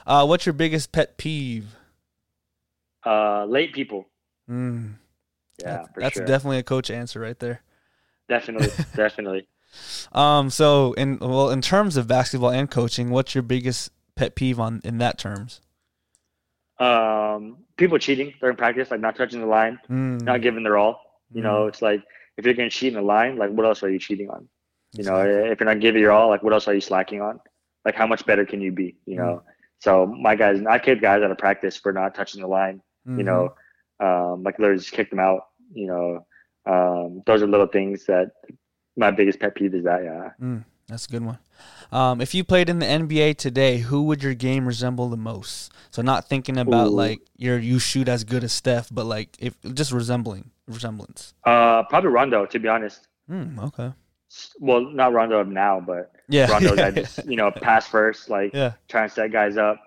[0.06, 1.66] Uh, what's your biggest pet peeve?
[3.04, 4.08] Uh, late people.
[4.50, 4.94] Mm,
[5.58, 6.26] Yeah, that's, that's sure.
[6.26, 7.62] definitely a coach answer right there.
[8.28, 9.48] definitely, definitely.
[10.12, 14.60] Um, so in well, in terms of basketball and coaching, what's your biggest pet peeve
[14.60, 15.60] on in that terms?
[16.78, 21.00] Um, people cheating during practice, like not touching the line, Mm, not giving their all.
[21.32, 22.02] You know, it's like
[22.36, 24.48] if you're gonna cheat in the line, like what else are you cheating on?
[24.96, 27.40] You know, if you're not giving your all, like what else are you slacking on?
[27.84, 28.96] Like how much better can you be?
[29.06, 29.42] You know.
[29.78, 32.82] So my guys, I kicked guys out of practice for not touching the line.
[33.16, 33.26] You Mhm.
[33.26, 33.54] know,
[34.02, 35.46] um, like literally just kicked them out.
[35.72, 36.26] You know,
[36.66, 38.32] um, those are little things that
[38.96, 40.02] my biggest pet peeve is that.
[40.02, 40.30] Yeah.
[40.40, 41.38] Mm, that's a good one.
[41.92, 45.72] Um, if you played in the NBA today, who would your game resemble the most?
[45.90, 46.96] So not thinking about Ooh.
[46.96, 51.34] like your you shoot as good as Steph, but like if just resembling resemblance.
[51.44, 53.06] Uh, probably Rondo, to be honest.
[53.30, 53.92] Mm, okay.
[54.58, 56.50] Well, not Rondo of now, but Yeah.
[56.50, 58.72] Rondo that just you know pass first, like yeah.
[58.88, 59.80] trying to set guys up,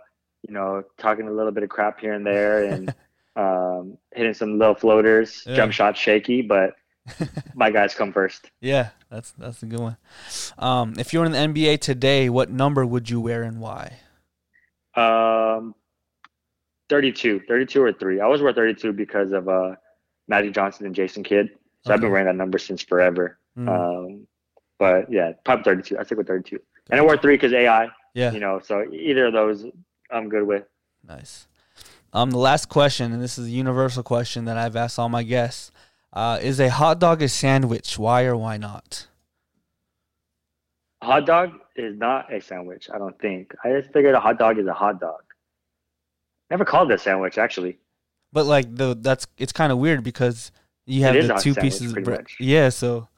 [0.47, 2.93] you know, talking a little bit of crap here and there, and
[3.35, 5.55] um, hitting some little floaters, Yeah.
[5.55, 6.75] jump shot shaky, but
[7.55, 8.49] my guys come first.
[8.61, 9.97] Yeah, that's that's a good one.
[10.57, 13.99] Um, if you're in the NBA today, what number would you wear and why?
[14.95, 15.75] Um,
[16.89, 18.19] 32, 32 or three.
[18.19, 19.75] I always wear 32 because of uh,
[20.27, 21.49] Magic Johnson and Jason Kidd.
[21.85, 23.37] So I've been wearing that number since forever.
[23.57, 24.27] Mm, Um,
[24.79, 25.99] but yeah, probably 32.
[25.99, 26.59] I stick with 32.
[26.89, 29.65] And I wore three because AI, yeah, you know, so either of those
[30.11, 30.63] I'm good with.
[31.07, 31.47] nice.
[32.15, 35.21] Um, the last question, and this is a universal question that I've asked all my
[35.21, 35.69] guests:
[36.13, 37.99] uh, Is a hot dog a sandwich?
[37.99, 39.07] Why or why not?
[41.01, 43.53] A hot dog is not a sandwich, I don't think.
[43.65, 45.23] I just figured a hot dog is a hot dog.
[46.49, 47.79] Never called it a sandwich, actually.
[48.31, 50.53] But like the that's it's kind of weird because
[50.85, 52.19] you have the two sandwich, pieces of bread.
[52.21, 52.37] much.
[52.39, 53.09] Yeah, so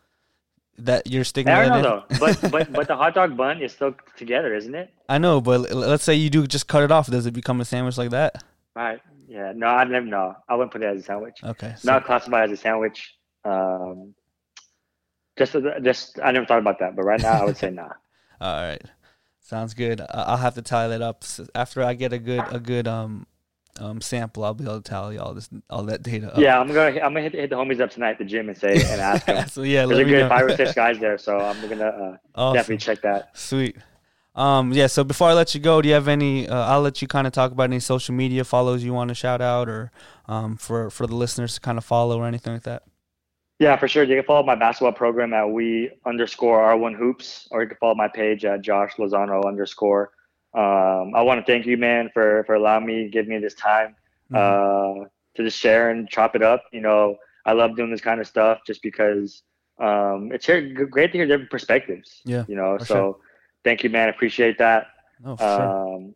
[0.79, 1.53] that you're sticking.
[1.53, 4.73] I don't know though, but but but the hot dog bun is still together, isn't
[4.73, 4.91] it?
[5.07, 7.11] I know, but let's say you do just cut it off.
[7.11, 8.43] Does it become a sandwich like that?
[8.77, 8.99] Right.
[9.27, 9.53] Yeah.
[9.55, 10.05] No, I never.
[10.05, 11.39] No, I wouldn't put it as a sandwich.
[11.43, 11.73] Okay.
[11.77, 13.15] so- Not classified as a sandwich.
[13.43, 14.13] Um,
[15.37, 17.89] just just I never thought about that, but right now I would say nah.
[18.41, 18.81] All right,
[19.39, 20.01] sounds good.
[20.09, 21.23] I'll have to tally that up
[21.55, 23.25] after I get a good a good um
[23.79, 24.43] um sample.
[24.43, 26.33] I'll be able to tally all this all that data.
[26.33, 26.37] Up.
[26.39, 28.57] Yeah, I'm gonna I'm gonna hit, hit the homies up tonight at the gym and
[28.57, 29.47] say and ask them.
[29.47, 30.29] so yeah, There's a good know.
[30.29, 32.55] five or six guys there, so I'm gonna uh, Awesome.
[32.55, 33.35] definitely check that.
[33.37, 33.77] Sweet.
[34.37, 34.87] Um, yeah.
[34.87, 36.47] So before I let you go, do you have any?
[36.47, 39.15] Uh, I'll let you kind of talk about any social media follows you want to
[39.15, 39.91] shout out, or
[40.27, 42.83] um, for for the listeners to kind of follow or anything like that.
[43.59, 44.03] Yeah, for sure.
[44.03, 47.95] You can follow my basketball program at we underscore R1 hoops, or you can follow
[47.95, 50.11] my page at Josh Lozano underscore.
[50.53, 53.95] Um, I want to thank you, man, for for allowing me, give me this time
[54.31, 54.37] Mhm.
[54.37, 56.63] uh, to just share and chop it up.
[56.71, 59.41] You know, I love doing this kind of stuff just because
[59.79, 62.21] um, it's here, great to hear different perspectives.
[62.25, 63.15] Yeah, You know, so sure.
[63.67, 64.07] Thank you, man.
[64.09, 64.87] Appreciate that.
[65.25, 65.95] oh, for sure.
[65.95, 66.15] Um,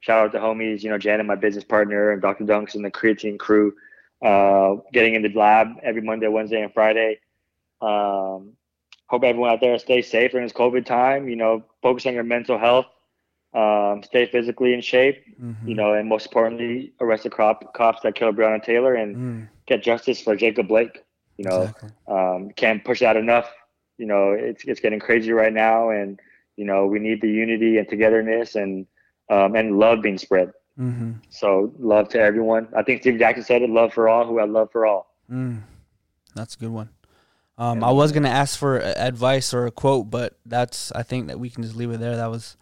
[0.00, 2.44] shout out to homies, you know, Janet, my business partner, and Dr.
[2.44, 3.74] Dunks and the creatine crew,
[4.24, 7.18] uh, getting in the lab every Monday, Wednesday, and Friday.
[7.80, 8.52] Um,
[9.08, 11.28] hope everyone out there stays safe during this COVID time.
[11.28, 12.86] You know, focus on your mental health,
[13.54, 15.18] um, stay physically in shape.
[15.40, 15.68] Mhm.
[15.68, 19.48] You know, and most importantly, arrest the cop, cops that killed Breonna Taylor and Mm,
[19.66, 21.02] get justice for Jacob Blake.
[21.38, 21.90] You know, exactly.
[22.08, 23.48] um, can't push that enough.
[23.98, 26.20] You know, it's it's getting crazy right now, and
[26.62, 28.86] you know we need the unity and togetherness and
[29.34, 30.48] um, and love being spread.
[30.76, 32.68] hmm So love to everyone.
[32.78, 35.62] I think Steve Jackson said it: "Love for all who have love for all." Mm,
[36.36, 36.90] that's a good one.
[37.58, 38.78] Um, Yeah, I was gonna ask for
[39.10, 42.14] advice or a quote, but that's I think that we can just leave it there.
[42.16, 42.56] That was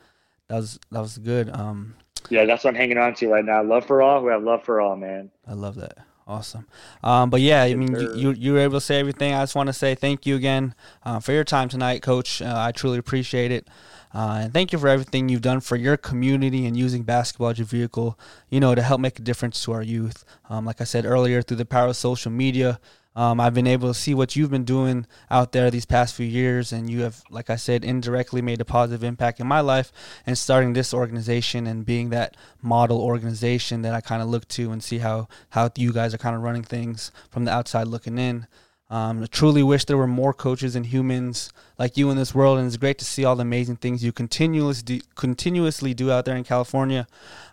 [0.49, 1.47] that was that was good.
[1.55, 1.95] Um,
[2.31, 3.63] Yeah, that's what I'm hanging on to right now.
[3.63, 5.31] Love for all who have love for all, man.
[5.47, 5.99] I love that.
[6.31, 6.65] Awesome.
[7.03, 9.35] Um, but yeah, I mean, you, you you were able to say everything.
[9.35, 12.41] I just want to say thank you again uh, for your time tonight, Coach.
[12.41, 13.67] Uh, I truly appreciate it,
[14.15, 17.59] uh, and thank you for everything you've done for your community and using basketball as
[17.59, 18.17] your vehicle,
[18.49, 20.25] you know, to help make a difference to our youth.
[20.49, 22.79] Um, like I said earlier, through the power of social media,
[23.17, 26.27] um, I've been able to see what you've been doing out there these past few
[26.27, 29.93] years, and you have, like I said, indirectly made a positive impact in my life.
[30.27, 34.71] And starting this organization and being that model organization that I kind of look to
[34.71, 38.19] and see how how you guys are kind of running things from the outside looking
[38.19, 38.47] in.
[38.91, 42.59] Um, I truly wish there were more coaches and humans like you in this world,
[42.59, 46.25] and it's great to see all the amazing things you continuously do, continuously do out
[46.25, 47.07] there in California.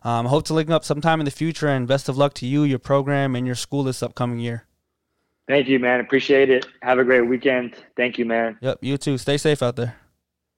[0.03, 2.63] Um, hope to link up sometime in the future, and best of luck to you,
[2.63, 4.66] your program, and your school this upcoming year.
[5.47, 5.99] Thank you, man.
[5.99, 6.65] Appreciate it.
[6.81, 7.75] Have a great weekend.
[7.95, 8.57] Thank you, man.
[8.61, 9.17] Yep, you too.
[9.17, 9.95] Stay safe out there.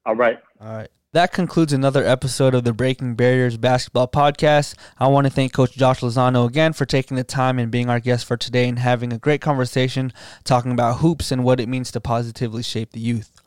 [0.04, 0.38] All right.
[0.60, 0.88] All right.
[1.12, 4.76] That concludes another episode of the Breaking Barriers Basketball Podcast.
[4.96, 7.98] I want to thank Coach Josh Lozano again for taking the time and being our
[7.98, 10.12] guest for today and having a great conversation
[10.44, 13.39] talking about hoops and what it means to positively shape the youth.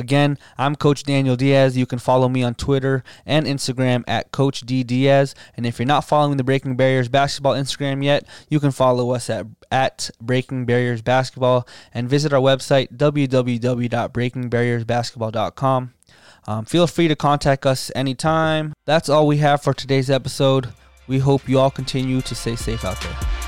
[0.00, 1.76] Again, I'm Coach Daniel Diaz.
[1.76, 5.34] You can follow me on Twitter and Instagram at Coach D Diaz.
[5.54, 9.28] And if you're not following the Breaking Barriers Basketball Instagram yet, you can follow us
[9.28, 15.94] at, at Breaking Barriers Basketball and visit our website, www.breakingbarriersbasketball.com.
[16.46, 18.72] Um, feel free to contact us anytime.
[18.86, 20.70] That's all we have for today's episode.
[21.06, 23.39] We hope you all continue to stay safe out there.